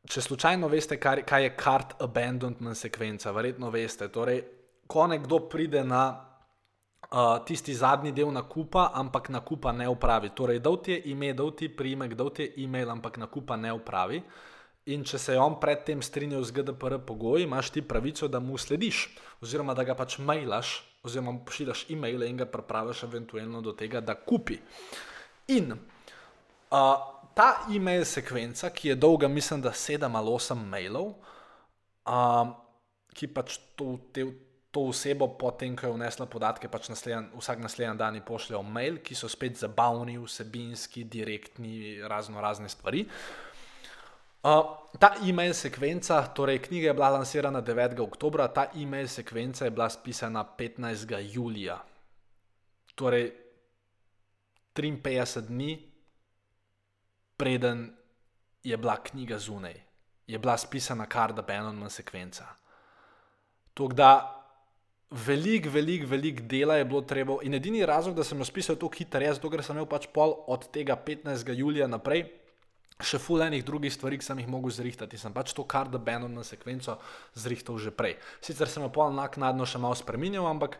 Če 0.09 0.21
slučajno 0.25 0.65
veste, 0.67 0.97
kaj, 0.97 1.21
kaj 1.29 1.43
je 1.43 1.53
kart 1.53 1.93
abandonment 2.01 2.77
sekvenca, 2.77 3.31
verjetno 3.31 3.69
veste. 3.69 4.07
Torej, 4.09 4.41
ko 4.89 5.05
nekdo 5.07 5.43
pride 5.49 5.83
na 5.85 6.05
uh, 6.09 7.37
tisti 7.45 7.75
zadnji 7.77 8.11
del 8.11 8.31
nakupa, 8.33 8.89
ampak 8.97 9.29
nakupa 9.29 9.71
ne 9.71 9.85
upravi. 9.89 10.31
Torej, 10.35 10.59
da 10.59 10.73
ti 10.81 10.95
je 10.95 11.01
ime, 11.13 11.33
da 11.37 11.45
ti 11.51 11.69
je 11.69 11.75
primek, 11.77 12.15
da 12.17 12.29
ti 12.29 12.47
je 12.47 12.63
e-mail, 12.65 12.89
ampak 12.89 13.21
nakupa 13.21 13.57
ne 13.61 13.73
upravi. 13.73 14.23
In 14.89 15.05
če 15.05 15.19
se 15.21 15.37
je 15.37 15.39
on 15.39 15.59
predtem 15.61 16.01
strinjal 16.01 16.41
z 16.43 16.57
GDPR 16.57 16.97
pogoji, 17.05 17.45
imaš 17.45 17.69
ti 17.69 17.85
pravico, 17.85 18.27
da 18.27 18.39
mu 18.41 18.57
slediš, 18.57 19.03
oziroma 19.45 19.75
da 19.77 19.85
ga 19.85 19.93
pač 19.93 20.17
mailaš, 20.17 20.79
oziroma 21.05 21.37
pošiljaš 21.45 21.85
e-mail 21.93 22.25
in 22.25 22.41
ga 22.41 22.49
pripraviš 22.49 23.03
eventualno 23.05 23.61
do 23.61 23.77
tega, 23.77 24.01
da 24.01 24.17
kupi. 24.17 24.57
In 25.53 25.75
uh, 25.77 27.20
ta 27.35 27.65
e-mail 27.71 28.05
sekvenca, 28.05 28.69
ki 28.69 28.89
je 28.91 28.95
dolga, 28.95 29.27
mislim, 29.27 29.61
da 29.61 29.73
sedem 29.73 30.15
ali 30.15 30.29
osem 30.29 30.61
mailov, 30.69 31.13
um, 32.07 32.55
ki 33.13 33.27
pač 33.33 33.57
to, 33.75 33.97
te, 34.13 34.25
to 34.71 34.87
osebo, 34.91 35.27
potem, 35.39 35.75
ko 35.75 35.89
je 35.89 35.97
vnesla 35.97 36.27
podatke, 36.31 36.69
pač 36.71 36.89
naslednj, 36.91 37.31
vsak 37.35 37.59
naslednji 37.63 37.99
dan 37.99 38.19
pošljejo 38.25 38.63
mail, 38.63 39.01
ki 39.03 39.17
so 39.17 39.29
spet 39.31 39.59
zabavni, 39.59 40.17
vsebinski, 40.21 41.03
direktni, 41.03 41.99
razno 42.07 42.41
razne 42.41 42.71
stvari. 42.71 43.05
Uh, 44.41 44.63
ta 44.97 45.13
e-mail 45.21 45.53
sekvenca, 45.53 46.23
torej 46.33 46.63
knjiga 46.65 46.89
je 46.89 46.93
bila 46.97 47.11
lansirana 47.13 47.61
9. 47.61 47.99
oktober, 48.01 48.47
ta 48.49 48.71
e-mail 48.73 49.07
sekvenca 49.07 49.67
je 49.67 49.75
bila 49.75 49.89
spisana 49.89 50.41
15. 50.57 51.13
julija. 51.35 51.77
Torej 52.95 53.29
53 54.73 55.45
dni 55.51 55.90
preden 57.41 57.87
je 58.63 58.77
bila 58.77 58.99
knjiga 59.03 59.39
zunaj, 59.41 59.79
je 60.27 60.39
bila 60.39 60.57
spisana 60.57 61.07
kar 61.09 61.33
da 61.33 61.41
Benjamin 61.41 61.89
sekvenca. 61.89 62.45
Tako 63.73 63.93
da 63.97 64.11
veliko, 65.11 65.69
veliko, 65.69 66.07
veliko 66.07 66.43
dela 66.43 66.75
je 66.77 66.85
bilo 66.85 67.01
treba. 67.01 67.39
In 67.41 67.57
edini 67.57 67.85
razlog, 67.85 68.15
da 68.15 68.23
sem 68.23 68.37
jo 68.37 68.45
spisal 68.45 68.77
tako 68.77 68.93
hitro, 68.97 69.25
je 69.25 69.33
ker 69.41 69.63
sem 69.63 69.75
imel 69.75 69.89
pač 69.89 70.05
pol 70.13 70.35
od 70.47 70.69
tega 70.71 70.95
15. 70.95 71.49
julija 71.57 71.87
naprej. 71.87 72.27
Še 73.01 73.17
fulejnih 73.17 73.63
drugih 73.65 73.89
stvari, 73.89 74.19
ki 74.21 74.27
sem 74.27 74.39
jih 74.43 74.49
mogel 74.51 74.69
zrihtati, 74.69 75.17
sem 75.17 75.33
pač 75.33 75.55
to 75.57 75.65
kar 75.65 75.89
da 75.89 75.97
Benjamin 75.97 76.45
sekvenco 76.45 76.99
zrihtal 77.33 77.81
že 77.81 77.89
prej. 77.89 78.19
Sicer 78.45 78.69
sem 78.69 78.85
jo 78.85 78.91
pol 78.93 79.09
naknadno 79.17 79.65
še 79.65 79.81
malo 79.81 79.97
spremenil, 79.97 80.45
ampak 80.45 80.77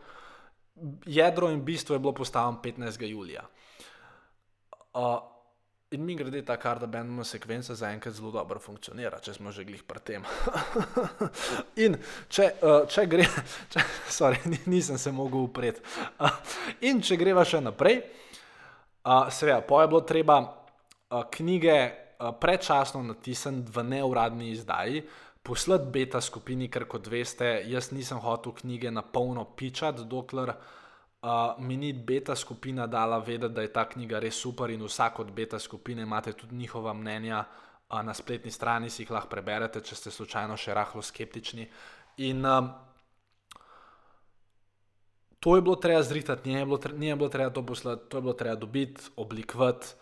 jedro 1.09 1.49
in 1.49 1.65
bistvo 1.65 1.97
je 1.97 2.03
bilo 2.05 2.13
postavljeno 2.13 2.61
15. 2.61 3.09
julija. 3.09 3.47
Uh, 4.93 5.17
In 5.91 6.05
mi 6.05 6.15
grede 6.15 6.43
ta 6.43 6.55
karta 6.55 6.87
Benjamin 6.87 7.23
sekvenca 7.23 7.75
zaenkrat 7.75 8.13
zelo 8.15 8.29
dobro 8.31 8.59
funkcionira, 8.63 9.17
če 9.19 9.33
smo 9.35 9.51
že 9.51 9.65
glih 9.67 9.81
pri 9.83 9.99
tem. 9.99 10.23
in 11.83 11.97
če, 12.31 12.45
uh, 12.63 12.85
če 12.87 13.03
gre, 13.11 13.25
če, 13.73 13.83
sorry, 14.07 14.39
nisem 14.71 14.95
se 14.95 15.11
mogel 15.11 15.49
upreti. 15.49 15.83
Uh, 16.15 16.31
in 16.87 17.03
če 17.03 17.17
greva 17.19 17.43
še 17.43 17.59
naprej, 17.59 17.99
uh, 19.03 19.27
seveda, 19.35 19.59
po 19.67 19.81
je 19.81 19.89
bilo 19.91 20.01
treba 20.07 20.37
uh, 20.39 21.25
knjige 21.27 21.75
uh, 21.75 22.31
predčasno 22.39 23.03
natisniti 23.09 23.75
v 23.75 23.83
neuradni 23.91 24.53
izdaji, 24.55 25.03
poslati 25.43 25.91
beta 25.91 26.23
skupini, 26.23 26.71
ker 26.71 26.87
kot 26.87 27.11
veste, 27.11 27.57
jaz 27.67 27.91
nisem 27.91 28.23
hotel 28.23 28.55
knjige 28.63 28.95
na 28.95 29.03
polno 29.03 29.43
pičati, 29.59 30.07
dokler 30.07 30.55
mi 31.59 31.77
ni 31.77 31.93
beta 31.93 32.35
skupina 32.35 32.87
dala 32.87 33.19
vedeti, 33.19 33.53
da 33.53 33.61
je 33.61 33.73
ta 33.73 33.85
knjiga 33.89 34.19
res 34.19 34.35
super 34.35 34.69
in 34.69 34.81
vsak 34.81 35.19
od 35.19 35.31
beta 35.31 35.59
skupine 35.59 36.01
imate 36.01 36.33
tudi 36.33 36.55
njihova 36.55 36.93
mnenja 36.93 37.39
uh, 37.39 38.01
na 38.01 38.13
spletni 38.13 38.51
strani, 38.51 38.89
si 38.89 39.03
jih 39.03 39.11
lahko 39.11 39.29
preberete, 39.29 39.81
če 39.83 39.95
ste 39.95 40.11
slučajno 40.11 40.57
še 40.57 40.73
rahlo 40.73 41.01
skeptični. 41.03 41.67
In 42.23 42.45
um, 42.45 42.71
to 45.39 45.55
je 45.55 45.61
bilo 45.61 45.75
treba 45.75 46.01
zritati, 46.03 46.49
ni 46.49 46.55
je 46.55 46.65
bilo, 46.65 46.77
tre, 46.77 46.95
bilo 46.95 47.29
treba 47.29 47.51
to 47.53 47.65
poslati, 47.65 48.07
to 48.09 48.17
je 48.17 48.21
bilo 48.21 48.33
treba 48.33 48.55
dobiti, 48.55 49.11
oblikovati. 49.15 49.97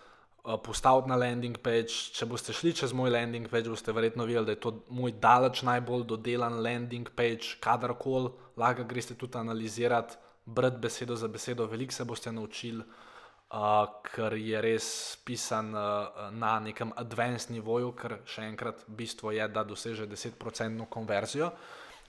Postaviti 0.63 1.09
na 1.11 1.17
landing 1.19 1.57
page. 1.61 1.91
Če 2.15 2.25
boste 2.25 2.53
šli 2.55 2.71
čez 2.73 2.93
moj 2.95 3.11
landing 3.11 3.49
page, 3.51 3.67
boste 3.69 3.91
verjetno 3.93 4.23
videli, 4.25 4.47
da 4.47 4.53
je 4.55 4.61
to 4.63 4.71
moj 4.87 5.11
daleč 5.21 5.61
najbolj 5.67 6.05
dodelan 6.09 6.55
landing 6.63 7.11
page, 7.13 7.59
kadarkoli, 7.61 8.31
lahko 8.57 8.85
greste 8.87 9.17
tudi 9.19 9.37
analizirati 9.37 10.15
brati 10.55 10.77
besedo 10.81 11.15
za 11.15 11.27
besedo, 11.27 11.67
veliko 11.67 11.93
se 11.93 12.05
boste 12.05 12.31
naučili, 12.31 12.83
uh, 12.83 13.57
ker 14.05 14.33
je 14.37 14.61
res 14.61 14.87
pisan 15.25 15.73
uh, 15.75 16.29
na 16.31 16.59
nekem 16.59 16.93
advanced 16.95 17.53
nivoju, 17.53 17.93
ker 17.97 18.19
še 18.25 18.47
enkrat 18.49 18.85
bistvo 18.87 19.33
je, 19.35 19.47
da 19.47 19.63
doseže 19.63 20.07
10% 20.09 20.85
konverzijo, 20.89 21.51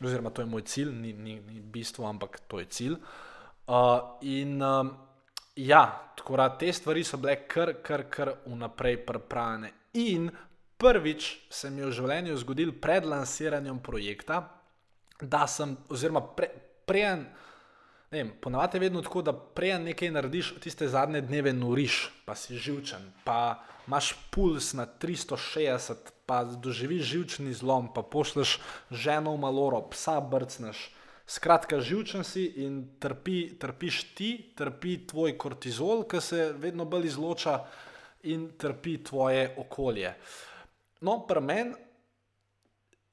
oziroma 0.01 0.31
to 0.31 0.43
je 0.43 0.49
moj 0.49 0.65
cilj, 0.65 0.93
ni, 0.97 1.13
ni, 1.13 1.41
ni 1.41 1.61
bistvo, 1.61 2.09
ampak 2.09 2.41
to 2.49 2.61
je 2.61 2.69
cilj. 2.73 2.97
Uh, 3.71 4.17
in 4.27 4.63
um, 4.63 4.95
ja, 5.57 6.13
tako 6.17 6.37
da 6.37 6.49
te 6.59 6.73
stvari 6.73 7.05
so 7.05 7.21
bile 7.21 7.37
kar, 7.49 7.75
kar, 7.83 8.07
kar 8.11 8.33
vnaprej 8.47 9.05
pripravljene. 9.07 9.73
In 10.01 10.31
prvič 10.81 11.39
se 11.51 11.71
mi 11.71 11.83
je 11.83 11.91
v 11.91 11.93
življenju 11.93 12.39
zgodil 12.41 12.73
pred 12.81 13.05
lansiranjem 13.05 13.79
projekta, 13.85 14.41
da 15.21 15.45
sem, 15.47 15.75
oziroma 15.93 16.23
pre, 16.37 16.49
prej. 18.11 18.31
Ponavadi 18.41 18.77
je 18.77 18.81
vedno 18.81 19.03
tako, 19.03 19.23
da 19.23 19.33
prej 19.33 19.79
nekaj 19.79 20.11
narediš, 20.11 20.55
tiste 20.61 20.89
zadnje 20.89 21.21
dneve 21.21 21.53
noriš, 21.53 22.11
pa 22.25 22.35
si 22.35 22.59
živčen, 22.59 23.13
pa 23.25 23.63
imaš 23.87 24.15
puls 24.31 24.73
na 24.73 24.87
360, 24.87 25.95
pa 26.27 26.45
doživiš 26.45 27.03
živčni 27.03 27.55
zlom, 27.55 27.93
pa 27.95 28.03
pošleš 28.03 28.59
ženo 28.91 29.35
v 29.35 29.41
maloro, 29.41 29.83
psa 29.91 30.21
brcneš. 30.21 30.91
Skratka, 31.27 31.81
živčen 31.81 32.25
si 32.25 32.45
in 32.65 32.83
trpi, 32.99 33.55
trpiš 33.59 34.03
ti, 34.15 34.31
trpi 34.59 35.07
tvoj 35.07 35.39
kortizol, 35.39 36.03
ki 36.11 36.21
se 36.21 36.53
vedno 36.59 36.85
bolj 36.85 37.07
izloča, 37.07 37.61
in 38.23 38.51
trpi 38.59 38.99
tvoje 39.05 39.55
okolje. 39.57 40.15
No, 41.01 41.23
pri 41.27 41.41
meni 41.41 41.73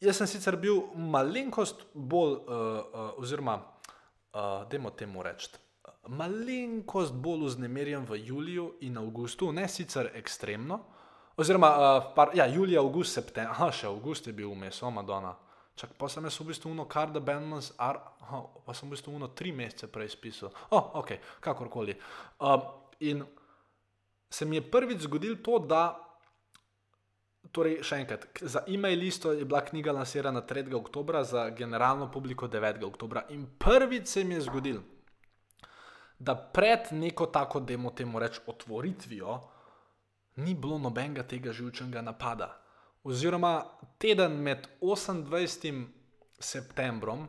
jaz 0.02 0.20
sem 0.20 0.28
sicer 0.30 0.58
bil 0.62 0.82
malenkost 0.94 1.86
bolj, 1.94 2.34
uh, 2.38 2.42
uh, 2.44 3.22
oziroma, 3.22 3.60
uh, 4.34 4.68
dajmo 4.70 4.92
temu 4.98 5.24
reči, 5.24 5.50
malenkost 6.08 7.14
bolj 7.14 7.46
vznemirjen 7.46 8.06
v 8.10 8.20
juliju 8.28 8.68
in 8.82 8.98
avgustu, 8.98 9.52
ne 9.52 9.68
sicer 9.68 10.12
ekstremno. 10.16 10.80
Oziroma, 11.38 11.70
uh, 11.70 12.14
par, 12.16 12.32
ja, 12.34 12.48
julija, 12.48 12.82
avgust, 12.82 13.14
september, 13.14 13.52
aha, 13.54 13.70
še 13.72 13.88
avgust 13.88 14.28
je 14.28 14.34
bil 14.34 14.50
vmes, 14.56 14.82
o 14.84 14.92
Madonna. 14.92 15.36
Čak, 15.78 15.94
pa 16.00 16.10
sem 16.10 16.26
jaz 16.26 16.40
v 16.42 16.48
bistvu 16.50 16.72
uno 16.74 16.88
kar 16.90 17.12
da 17.14 17.22
Benmans, 17.22 17.70
aha, 17.78 18.40
pa 18.66 18.74
sem 18.74 18.90
v 18.90 18.96
bistvu 18.96 19.14
uno 19.14 19.30
tri 19.38 19.52
mesece 19.54 19.92
prej 19.94 20.10
spisal. 20.16 20.50
Oh, 20.74 20.96
ok, 21.04 21.14
kakorkoli. 21.46 21.94
Uh, 22.42 22.58
in 23.06 23.22
se 24.34 24.46
mi 24.46 24.58
je 24.58 24.66
prvič 24.72 25.06
zgodilo 25.06 25.38
to, 25.46 25.60
da, 25.60 25.84
torej 27.52 27.82
še 27.86 28.02
enkrat, 28.02 28.28
za 28.42 28.64
e-mail 28.68 29.00
listo 29.00 29.32
je 29.34 29.46
bila 29.46 29.62
knjiga 29.66 29.92
lansirana 29.92 30.42
3. 30.42 30.74
oktober, 30.76 31.24
za 31.24 31.50
generalno 31.50 32.12
publiko 32.12 32.48
9. 32.48 32.84
oktober. 32.86 33.24
In 33.30 33.48
prvič 33.60 34.08
se 34.08 34.24
mi 34.24 34.36
je 34.36 34.42
zgodilo, 34.42 34.84
da 36.20 36.36
pred 36.36 36.92
neko 36.92 37.26
tako, 37.26 37.60
da 37.60 37.78
mu 37.78 37.92
temu 37.96 38.20
reč, 38.20 38.40
otvoritvijo, 38.48 39.40
ni 40.38 40.54
bilo 40.54 40.78
nobenega 40.78 41.24
tega 41.24 41.54
živčnega 41.54 42.02
napada. 42.02 42.52
Oziroma, 43.04 43.64
teden 43.98 44.42
med 44.44 44.68
28. 44.82 45.86
septembrom 46.40 47.28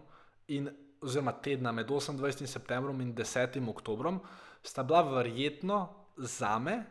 in 0.48 0.68
oziroma 1.00 1.32
tedna 1.32 1.72
med 1.72 1.88
28. 1.88 2.46
septembrom 2.46 3.00
in 3.00 3.14
10. 3.14 3.60
oktobrom 3.70 4.20
sta 4.62 4.82
bila 4.82 5.02
verjetno 5.02 5.88
za 6.16 6.58
me 6.58 6.82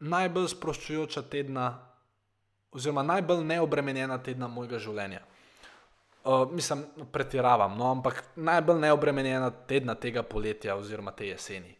najbolj 0.00 0.48
sproščujoča 0.48 1.22
tedna, 1.22 1.89
oziroma 2.72 3.02
najbolj 3.02 3.44
neobremenjena 3.44 4.18
tedna 4.22 4.48
mojega 4.48 4.78
življenja. 4.78 5.20
Uh, 6.20 6.44
mislim, 6.52 6.84
pretiravam, 7.12 7.78
no, 7.78 7.90
ampak 7.94 8.22
najbolj 8.36 8.80
neobremenjena 8.82 9.50
tedna 9.66 9.94
tega 9.96 10.22
poletja 10.22 10.76
oziroma 10.76 11.14
te 11.16 11.30
jeseni. 11.30 11.76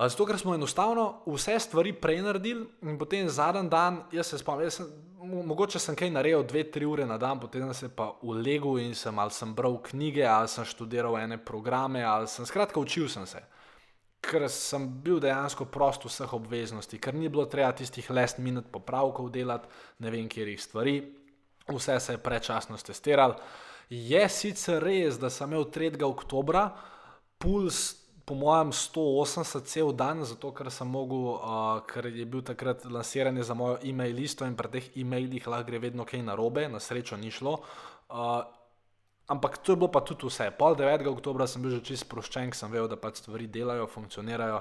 Zato, 0.00 0.24
ker 0.24 0.38
smo 0.38 0.54
enostavno 0.54 1.22
vse 1.26 1.58
stvari 1.60 1.92
prej 1.92 2.22
naredili, 2.24 2.64
in 2.88 2.98
potem 2.98 3.28
zadnji 3.28 3.68
dan, 3.68 4.02
jaz 4.12 4.30
se 4.32 4.38
spomnim, 4.38 4.64
jaz 4.64 4.78
sem, 4.78 4.86
mogoče 5.20 5.80
sem 5.82 5.96
kaj 5.96 6.12
naredil, 6.14 6.44
dve, 6.48 6.62
tri 6.72 6.86
ure 6.88 7.04
na 7.06 7.18
dan, 7.20 7.40
potem 7.40 7.66
sem 7.68 7.74
se 7.74 7.90
pa 7.96 8.12
ulegel 8.22 8.78
in 8.80 8.94
sem 8.94 9.18
ali 9.18 9.34
sem 9.36 9.52
bral 9.54 9.76
knjige, 9.90 10.24
ali 10.24 10.48
sem 10.48 10.64
študiral 10.64 11.18
ene 11.20 11.36
programe, 11.36 12.04
ali 12.04 12.28
sem 12.28 12.46
skratka 12.48 12.80
učil 12.80 13.08
sem 13.08 13.26
se. 13.26 13.42
Ker 14.20 14.44
sem 14.52 14.84
bil 15.04 15.20
dejansko 15.22 15.64
prost 15.72 16.04
vseh 16.04 16.32
obveznosti, 16.36 16.98
ker 17.00 17.16
ni 17.16 17.30
bilo 17.32 17.46
treba 17.48 17.72
tistih 17.72 18.10
last 18.12 18.38
minut 18.38 18.68
popravkov 18.72 19.30
delati, 19.32 19.68
ne 20.04 20.12
vem, 20.12 20.28
kjer 20.28 20.52
jih 20.52 20.60
stvari, 20.60 20.94
vse 21.70 21.96
se 22.00 22.16
je 22.16 22.22
prečasno 22.22 22.76
testiral. 22.76 23.38
Je 23.90 24.20
sicer 24.28 24.82
res, 24.82 25.18
da 25.18 25.30
sem 25.30 25.50
imel 25.50 25.64
3. 25.72 25.96
oktobra 26.06 26.68
puls 27.38 28.00
po 28.30 28.36
mojem, 28.38 28.70
180 28.70 29.66
cel 29.66 29.92
dan, 29.92 30.22
zato 30.24 30.52
ker 30.54 30.70
sem 30.70 30.86
mogel, 30.86 31.24
uh, 31.34 31.80
ker 31.88 32.06
je 32.06 32.26
bil 32.30 32.44
takrat 32.46 32.84
lansiranje 32.86 33.42
za 33.42 33.56
mojo 33.58 33.80
e-mail 33.82 34.14
listo 34.14 34.46
in 34.46 34.54
pri 34.54 34.70
teh 34.70 34.86
e-mailih 35.02 35.48
lahko 35.50 35.66
gre 35.66 35.80
vedno 35.82 36.06
kaj 36.06 36.22
narobe, 36.22 36.68
na 36.70 36.78
srečo 36.78 37.18
ni 37.18 37.32
šlo. 37.34 37.56
Uh, 38.06 38.44
ampak 39.30 39.58
to 39.62 39.72
je 39.72 39.80
bilo 39.80 39.90
pa 39.94 40.02
tudi 40.04 40.26
vse. 40.26 40.50
Pol 40.58 40.76
9. 40.78 41.06
oktober 41.10 41.46
sem 41.48 41.62
bil 41.62 41.78
že 41.78 41.82
čist 41.86 42.06
sproščen, 42.06 42.52
sem 42.52 42.72
vedel, 42.72 42.90
da 42.90 42.98
pač 43.00 43.22
stvari 43.22 43.46
delajo, 43.46 43.86
funkcionirajo. 43.86 44.60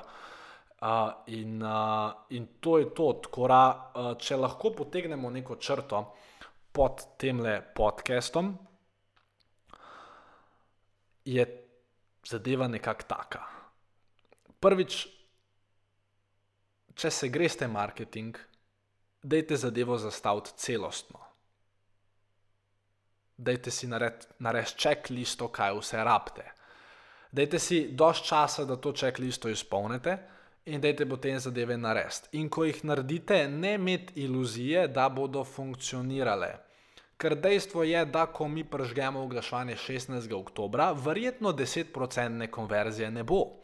Uh, 0.80 1.12
in, 1.36 1.60
uh, 1.60 2.14
in 2.32 2.46
to 2.64 2.78
je 2.80 2.88
to, 2.96 3.12
da 3.20 3.64
uh, 3.68 4.14
če 4.16 4.38
lahko 4.40 4.72
potegnemo 4.72 5.28
neko 5.28 5.60
črto 5.60 6.06
pod 6.72 7.04
tem 7.20 7.44
podcastom, 7.76 8.54
je 11.28 11.44
zadeva 12.24 12.72
nekako 12.72 13.10
taka 13.10 13.44
prvič, 14.60 15.00
če 17.00 17.12
se 17.12 17.32
greste 17.32 17.68
marketing, 17.72 18.38
dajte 19.24 19.58
zadevo 19.60 19.98
zastaviti 20.00 20.56
celostno. 20.60 21.29
Dajte 23.40 23.72
si 23.72 23.88
narediti 23.88 24.76
checklisto, 24.76 25.48
kaj 25.48 25.78
vse 25.78 26.04
rabite. 26.04 26.44
Dajte 27.32 27.60
si 27.60 27.78
dovolj 27.92 28.24
časa, 28.28 28.66
da 28.66 28.76
to 28.76 28.92
checklisto 28.92 29.50
izpolnite 29.50 30.18
in 30.66 30.82
dajte 30.82 31.06
potem 31.08 31.40
zadeve 31.40 31.78
narediti. 31.78 32.28
In 32.38 32.50
ko 32.50 32.66
jih 32.68 32.84
naredite, 32.84 33.48
ne 33.48 33.74
imeti 33.78 34.26
iluzije, 34.26 34.88
da 34.88 35.08
bodo 35.10 35.44
funkcionirale. 35.44 36.52
Ker 37.20 37.36
dejstvo 37.36 37.84
je, 37.84 38.04
da 38.06 38.26
ko 38.26 38.48
mi 38.48 38.64
pržgemo 38.64 39.24
oglaševanje 39.24 39.76
16. 39.76 40.34
oktober, 40.36 40.84
verjetno 40.96 41.52
10% 41.54 42.48
konverzije 42.52 43.12
ne 43.12 43.24
bo. 43.24 43.59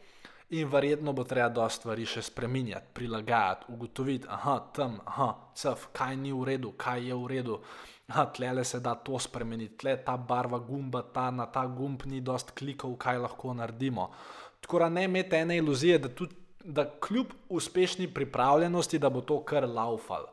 In 0.48 0.68
verjetno 0.70 1.12
bo 1.12 1.24
treba 1.26 1.48
dosta 1.50 1.80
stvari 1.80 2.04
še 2.06 2.22
spremenjati, 2.22 2.92
prilagajati, 2.94 3.66
ugotoviti, 3.74 4.28
da 4.28 4.38
je 4.46 4.60
tam, 4.78 5.00
aha, 5.02 5.32
cf, 5.58 5.88
kaj 5.92 6.14
ni 6.20 6.30
v 6.30 6.44
redu, 6.46 6.70
kaj 6.78 7.02
je 7.08 7.16
v 7.18 7.30
redu. 7.32 7.56
Tle 8.36 8.52
le 8.54 8.62
se 8.64 8.78
da 8.78 8.92
to 8.94 9.18
spremeniti, 9.18 9.74
tle 9.82 9.96
ta 10.06 10.14
barva 10.16 10.60
gumba, 10.62 11.02
ta 11.02 11.32
na 11.34 11.48
ta 11.50 11.64
gumb 11.66 12.06
ni 12.06 12.20
dost 12.22 12.54
klikov, 12.54 12.94
kaj 12.94 13.18
lahko 13.24 13.56
naredimo. 13.58 14.12
Tako 14.62 14.84
da 14.84 14.88
ne 14.88 15.04
imete 15.10 15.42
ene 15.42 15.58
iluzije, 15.58 15.98
da, 15.98 16.08
tudi, 16.14 16.38
da 16.62 16.86
kljub 16.86 17.34
uspešni 17.48 18.06
pripravljenosti, 18.14 19.02
da 19.02 19.10
bo 19.10 19.26
to 19.26 19.40
kar 19.42 19.66
laufal. 19.66 20.30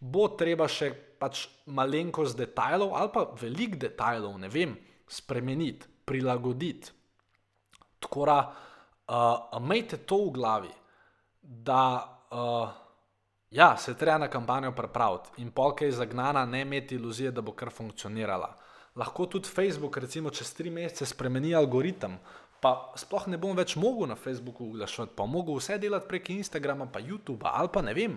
Bo 0.00 0.30
treba 0.32 0.64
še 0.64 0.94
pač 1.20 1.44
malenkost 1.68 2.40
detajlov 2.40 2.96
ali 2.96 3.12
pa 3.12 3.28
velik 3.36 3.76
detajlov, 3.76 4.40
ne 4.40 4.48
vem, 4.48 4.72
spremeniti, 5.04 5.86
prilagoditi. 6.08 6.96
Tako 8.00 8.26
da 8.26 8.38
imejte 9.56 9.96
uh, 9.96 10.02
to 10.06 10.16
v 10.26 10.30
glavi, 10.30 10.70
da 11.42 11.82
uh, 12.30 12.68
ja, 13.50 13.76
se 13.76 13.94
treba 13.98 14.18
na 14.18 14.28
kampanjo 14.28 14.72
pripraviti 14.72 15.42
in 15.42 15.50
polk 15.50 15.82
je 15.82 15.92
zagnana, 15.92 16.46
ne 16.46 16.60
imeti 16.60 16.94
iluzije, 16.94 17.30
da 17.30 17.40
bo 17.40 17.52
kar 17.52 17.70
funkcionirala. 17.70 18.56
Lahko 18.96 19.26
tudi 19.26 19.48
Facebook, 19.48 19.96
recimo, 19.96 20.30
čez 20.30 20.54
tri 20.54 20.70
mesece 20.70 21.06
spremeni 21.06 21.54
algoritem, 21.54 22.18
pa 22.60 22.92
sploh 22.96 23.26
ne 23.28 23.38
bom 23.40 23.56
več 23.56 23.74
mogel 23.76 24.08
na 24.08 24.16
Facebooku 24.16 24.68
oglašati, 24.68 25.16
pa 25.16 25.26
mogel 25.26 25.56
vse 25.58 25.78
delati 25.78 26.08
prek 26.08 26.30
Instagrama, 26.30 26.86
pa 26.92 27.00
YouTube, 27.00 27.48
ali 27.48 27.68
pa 27.72 27.82
ne 27.82 27.94
vem, 27.94 28.16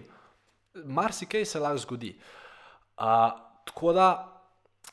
marsikaj 0.85 1.45
se 1.45 1.59
lahko 1.59 1.83
zgodi. 1.85 2.11
Uh, 2.95 3.31
tako 3.65 3.93
da 3.93 4.34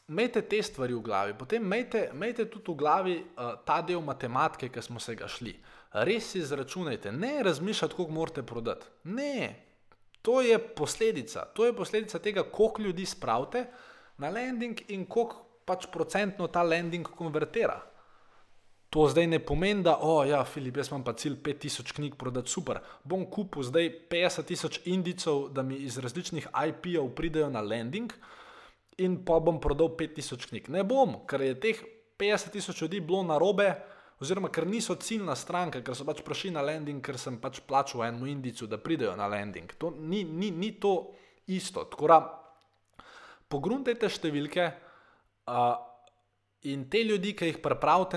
imejte 0.08 0.42
te 0.42 0.62
stvari 0.62 0.94
v 0.94 1.02
glavi, 1.02 1.34
potem 1.38 1.62
imejte 1.62 2.48
tudi 2.50 2.72
v 2.72 2.76
glavi 2.76 3.16
uh, 3.18 3.54
ta 3.64 3.80
del 3.82 4.00
matematike, 4.00 4.68
ki 4.68 4.82
smo 4.82 5.00
se 5.00 5.14
ga 5.14 5.28
šli. 5.28 5.54
Uh, 5.54 5.82
res 5.92 6.34
izračunajte, 6.34 7.12
ne 7.12 7.42
razmišljate, 7.42 7.94
koliko 7.94 8.12
morate 8.12 8.42
prodati. 8.42 8.86
Ne, 9.04 9.64
to 10.22 10.40
je 10.40 10.58
posledica. 10.58 11.44
To 11.54 11.66
je 11.66 11.76
posledica 11.76 12.18
tega, 12.18 12.42
koliko 12.42 12.82
ljudi 12.82 13.06
spravite 13.06 13.66
na 14.18 14.30
landing 14.30 14.80
in 14.88 15.06
koliko 15.06 15.46
pač 15.64 15.86
procentno 15.92 16.46
ta 16.46 16.62
landing 16.62 17.08
konvertira. 17.08 17.80
To 18.92 19.06
zdaj 19.08 19.26
ne 19.26 19.38
pomeni, 19.38 19.82
da, 19.82 19.96
o, 20.00 20.24
ja, 20.24 20.42
Filip, 20.44 20.76
jaz 20.76 20.90
imam 20.90 21.04
pa 21.04 21.14
cilj 21.16 21.38
5000 21.44 21.94
knjig 21.96 22.16
prodati, 22.20 22.50
super. 22.50 22.82
Bom 23.04 23.24
kupil 23.30 23.64
zdaj 23.64 23.88
50 24.10 24.44
tisoč 24.44 24.80
indicov, 24.84 25.48
da 25.48 25.62
mi 25.62 25.78
iz 25.80 25.96
različnih 25.98 26.48
IP-ov 26.66 27.08
pridejo 27.16 27.48
na 27.50 27.60
landing 27.60 28.12
in 28.98 29.22
pa 29.24 29.38
bom 29.40 29.60
prodal 29.60 29.94
5000 29.96 30.50
knjig. 30.50 30.68
Ne 30.68 30.84
bom, 30.84 31.22
ker 31.28 31.40
je 31.40 31.56
teh 31.60 31.82
50 32.20 32.52
tisoč 32.52 32.82
ljudi 32.82 33.00
bilo 33.00 33.22
na 33.22 33.38
robe, 33.38 33.72
oziroma 34.22 34.50
ker 34.52 34.66
niso 34.66 34.94
ciljna 34.94 35.34
stranka, 35.36 35.82
ker 35.82 35.96
so 35.98 36.06
pač 36.06 36.22
prišli 36.22 36.52
na 36.54 36.62
landing, 36.62 37.02
ker 37.02 37.18
sem 37.18 37.40
pač 37.42 37.62
plačal 37.66 38.04
enemu 38.06 38.28
indicu, 38.30 38.68
da 38.70 38.78
pridejo 38.78 39.16
na 39.18 39.26
landing. 39.26 39.72
To 39.78 39.90
ni, 39.90 40.22
ni, 40.24 40.50
ni 40.50 40.72
to 40.80 41.12
isto. 41.50 41.84
Tako 41.90 42.10
da 42.12 42.20
pogruntajte 43.50 44.08
številke 44.08 44.68
uh, 45.50 45.74
in 46.70 46.86
te 46.92 47.02
ljudi, 47.02 47.34
ki 47.34 47.50
jih 47.50 47.60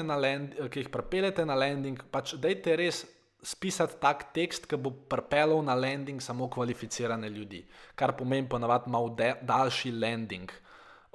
na 0.03 0.15
landing, 0.15 0.69
ki 0.69 0.85
jih 0.85 0.91
pripeljete 0.93 1.45
na 1.45 1.55
landing, 1.55 1.99
pač 2.11 2.35
dajte 2.35 2.75
res. 2.75 3.05
Spisati 3.45 3.99
tak 4.01 4.31
tekst, 4.33 4.63
ki 4.65 4.77
bo 4.81 4.89
pripeljal 4.89 5.59
na 5.61 5.75
landing 5.77 6.17
samo 6.17 6.47
kvalificirane 6.49 7.29
ljudi, 7.29 7.59
kar 7.93 8.15
pomeni 8.17 8.49
ponavadi 8.49 8.89
malo 8.89 9.11
daljši 9.13 9.91
landing, 9.91 10.49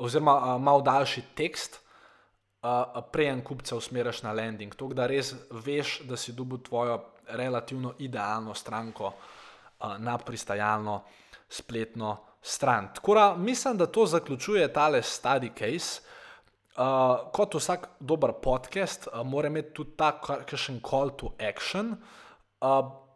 oziroma 0.00 0.34
uh, 0.36 0.62
malo 0.62 0.80
daljši 0.80 1.22
tekst, 1.36 1.80
uh, 2.62 3.00
prejem 3.12 3.44
kupca 3.44 3.76
usmeriš 3.76 4.22
na 4.22 4.32
landing. 4.32 4.74
To, 4.74 4.88
da 4.96 5.06
res 5.06 5.34
veš, 5.50 6.00
da 6.08 6.16
si 6.16 6.32
dobil 6.32 6.62
tvojo 6.64 7.00
relativno 7.28 7.94
idealno 7.98 8.54
stranko 8.54 9.12
uh, 9.12 9.98
na 9.98 10.18
pristajalno 10.18 11.02
spletno 11.48 12.16
stran. 12.42 12.88
Tako 12.94 13.14
da 13.14 13.34
mislim, 13.36 13.76
da 13.76 13.86
to 13.86 14.06
zaključuje 14.06 14.72
tale 14.72 15.02
study 15.02 15.50
case. 15.58 16.00
Uh, 16.76 17.30
kot 17.32 17.54
vsak 17.54 17.88
dober 18.00 18.32
podcast, 18.42 19.08
uh, 19.12 19.26
mora 19.26 19.48
imeti 19.48 19.74
tudi 19.74 19.96
ta 19.96 20.14
kakšen 20.20 20.80
call 20.80 21.10
to 21.10 21.34
action. 21.38 21.96
Uh, 22.60 23.09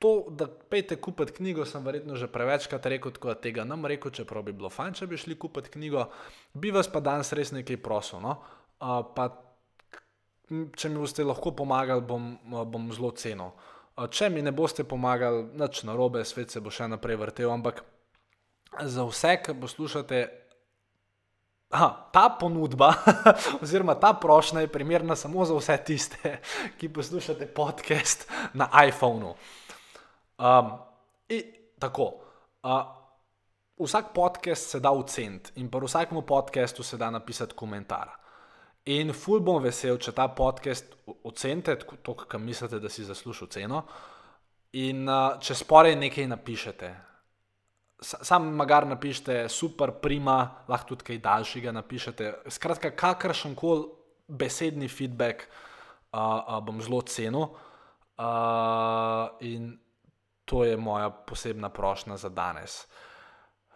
to, 0.00 0.26
da 0.30 0.46
pejte 0.48 0.96
kupiti 0.96 1.32
knjigo, 1.36 1.66
sem 1.68 1.84
verjetno 1.84 2.16
že 2.16 2.30
prevečkrat 2.32 2.86
rekel, 2.88 3.12
tako 3.12 3.34
da 3.34 3.34
tega 3.36 3.66
nam 3.68 3.84
rekel, 3.84 4.10
čeprav 4.16 4.46
bi 4.46 4.54
bilo 4.56 4.70
fajn, 4.72 4.96
če 4.96 5.06
bi 5.10 5.20
šli 5.20 5.36
kupiti 5.38 5.74
knjigo. 5.76 6.06
Bi 6.56 6.72
vas 6.72 6.88
pa 6.88 7.02
danes 7.04 7.34
res 7.36 7.52
nekaj 7.52 7.76
prosil. 7.84 8.22
No? 8.24 8.38
Uh, 8.80 9.02
pa, 9.12 9.28
če 10.48 10.88
mi 10.88 11.02
boste 11.02 11.26
lahko 11.26 11.52
pomagali, 11.52 12.00
bom, 12.00 12.32
bom 12.48 12.88
zelo 12.96 13.12
cenil. 13.12 13.52
Uh, 13.92 14.08
če 14.08 14.32
mi 14.32 14.40
ne 14.40 14.56
boste 14.56 14.88
pomagali, 14.88 15.50
nič 15.60 15.84
na 15.84 15.98
robe, 16.00 16.24
svet 16.24 16.48
se 16.48 16.64
bo 16.64 16.72
še 16.72 16.88
naprej 16.88 17.20
vrtel, 17.20 17.52
ampak 17.52 17.84
za 18.80 19.04
vse, 19.04 19.36
ki 19.44 19.60
poslušate. 19.60 20.26
Aha, 21.76 21.92
ta 22.10 22.24
ponudba, 22.40 22.94
oziroma 23.62 24.00
ta 24.00 24.16
prošnja 24.16 24.64
je 24.64 24.72
primerna 24.72 25.14
samo 25.14 25.44
za 25.44 25.54
vse 25.54 25.76
tiste, 25.84 26.38
ki 26.80 26.88
poslušate 26.88 27.52
podcast 27.52 28.24
na 28.56 28.72
iPhonu. 28.88 29.36
Um, 30.40 30.72
in, 31.28 31.42
tako. 31.78 32.12
Uh, 32.62 32.82
vsak 33.80 34.14
podcast 34.14 34.70
se 34.70 34.80
da 34.80 34.90
oceniti 34.90 35.52
in 35.60 35.68
pri 35.70 35.84
vsakem 35.84 36.22
podkastu 36.26 36.82
se 36.82 36.96
da 36.96 37.10
napisati 37.10 37.54
komentar. 37.56 38.08
In 38.84 39.12
ful 39.12 39.40
bom 39.44 39.62
vesel, 39.62 39.98
če 40.00 40.12
ta 40.16 40.28
podcast 40.32 40.94
ocenite, 41.24 41.76
to, 42.02 42.14
kar 42.14 42.40
mislite, 42.40 42.80
da 42.80 42.88
si 42.88 43.04
zasluži 43.04 43.46
ceno. 43.52 43.84
In 44.72 45.08
uh, 45.08 45.36
če 45.40 45.54
sporej 45.54 45.96
nekaj 46.00 46.28
napišete, 46.30 46.90
sam 48.00 48.54
magar 48.56 48.86
napišete, 48.88 49.42
super, 49.52 49.92
prima, 50.00 50.64
lahko 50.68 50.94
tudi 50.94 51.10
kaj 51.10 51.20
daljšega 51.24 51.74
napišete. 51.76 52.32
Skratka, 52.48 52.94
kakršen 52.96 53.54
koli 53.58 53.90
besedni 54.28 54.88
feedback 54.88 55.44
uh, 55.44 56.20
uh, 56.20 56.56
bom 56.64 56.80
zelo 56.80 57.02
cenil. 57.02 57.50
Uh, 58.20 59.28
to 60.50 60.64
je 60.66 60.76
moja 60.76 61.10
posebna 61.10 61.68
prošnja 61.68 62.16
za 62.16 62.28
danes. 62.28 62.86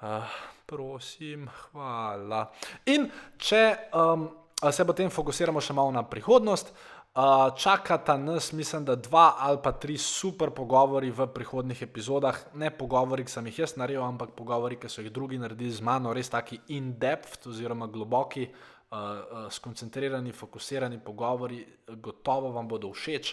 Uh, 0.02 0.26
prosim, 0.66 1.46
hvala. 1.46 2.48
In 2.90 3.06
če 3.38 3.62
um, 3.94 4.26
se 4.72 4.86
potem 4.86 5.10
fokusiramo 5.10 5.62
še 5.62 5.76
malo 5.78 5.94
na 5.94 6.02
prihodnost, 6.02 6.74
uh, 6.74 7.54
čakata 7.54 8.18
nas, 8.18 8.50
mislim, 8.52 8.88
da 8.90 8.98
dva 8.98 9.36
ali 9.46 9.62
pa 9.62 9.70
tri 9.78 9.94
super 10.02 10.50
pogovori 10.50 11.14
v 11.14 11.30
prihodnih 11.30 11.86
epizodah. 11.86 12.42
Ne 12.58 12.74
pogovori, 12.74 13.22
ki 13.22 13.36
sem 13.38 13.52
jih 13.52 13.62
jaz 13.62 13.78
naredil, 13.78 14.02
ampak 14.02 14.34
pogovori, 14.34 14.82
ki 14.82 14.90
so 14.90 15.06
jih 15.06 15.14
drugi 15.14 15.38
naredili 15.38 15.70
z 15.70 15.86
mano, 15.86 16.10
res 16.10 16.34
taki 16.34 16.58
in-depth 16.74 17.52
oziroma 17.54 17.86
globoki. 17.86 18.50
Uh, 18.94 18.98
uh, 18.98 19.46
skoncentrirani, 19.50 20.30
fokusirani 20.34 21.00
pogovori, 21.02 21.64
gotovo 21.98 22.52
vam 22.54 22.68
bodo 22.70 22.92
všeč, 22.94 23.32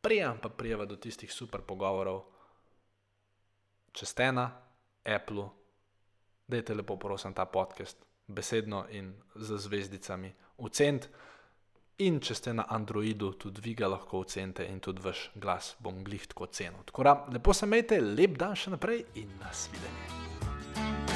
prijem 0.00 0.38
pa 0.40 0.48
prijeva 0.48 0.86
do 0.88 0.96
tistih 0.96 1.32
super 1.32 1.60
pogovorov, 1.60 2.37
če 3.98 4.06
ste 4.06 4.28
na 4.32 4.46
Apple, 5.04 5.48
dajte 6.46 6.76
lepo, 6.78 6.96
prosim, 7.00 7.34
ta 7.34 7.48
podcast 7.50 8.04
besedno 8.28 8.84
in 8.94 9.10
z 9.34 9.58
zvezdicami 9.58 10.30
oceniti. 10.62 11.08
In 12.06 12.20
če 12.22 12.34
ste 12.38 12.52
na 12.54 12.68
Androidu, 12.70 13.32
tudi 13.34 13.64
vi 13.64 13.72
ga 13.74 13.88
lahko 13.90 14.20
ocenite 14.22 14.62
in 14.70 14.78
tudi 14.78 15.02
vaš 15.02 15.24
glas 15.34 15.72
bom 15.82 16.04
glih 16.06 16.28
tako 16.30 16.46
cenil. 16.46 16.86
Tako 16.86 17.08
da, 17.08 17.16
lepo 17.34 17.54
se 17.54 17.66
imejte, 17.66 17.98
lep 17.98 18.38
dan 18.38 18.54
še 18.54 18.76
naprej 18.76 19.02
in 19.18 19.34
nasvidenje. 19.42 21.07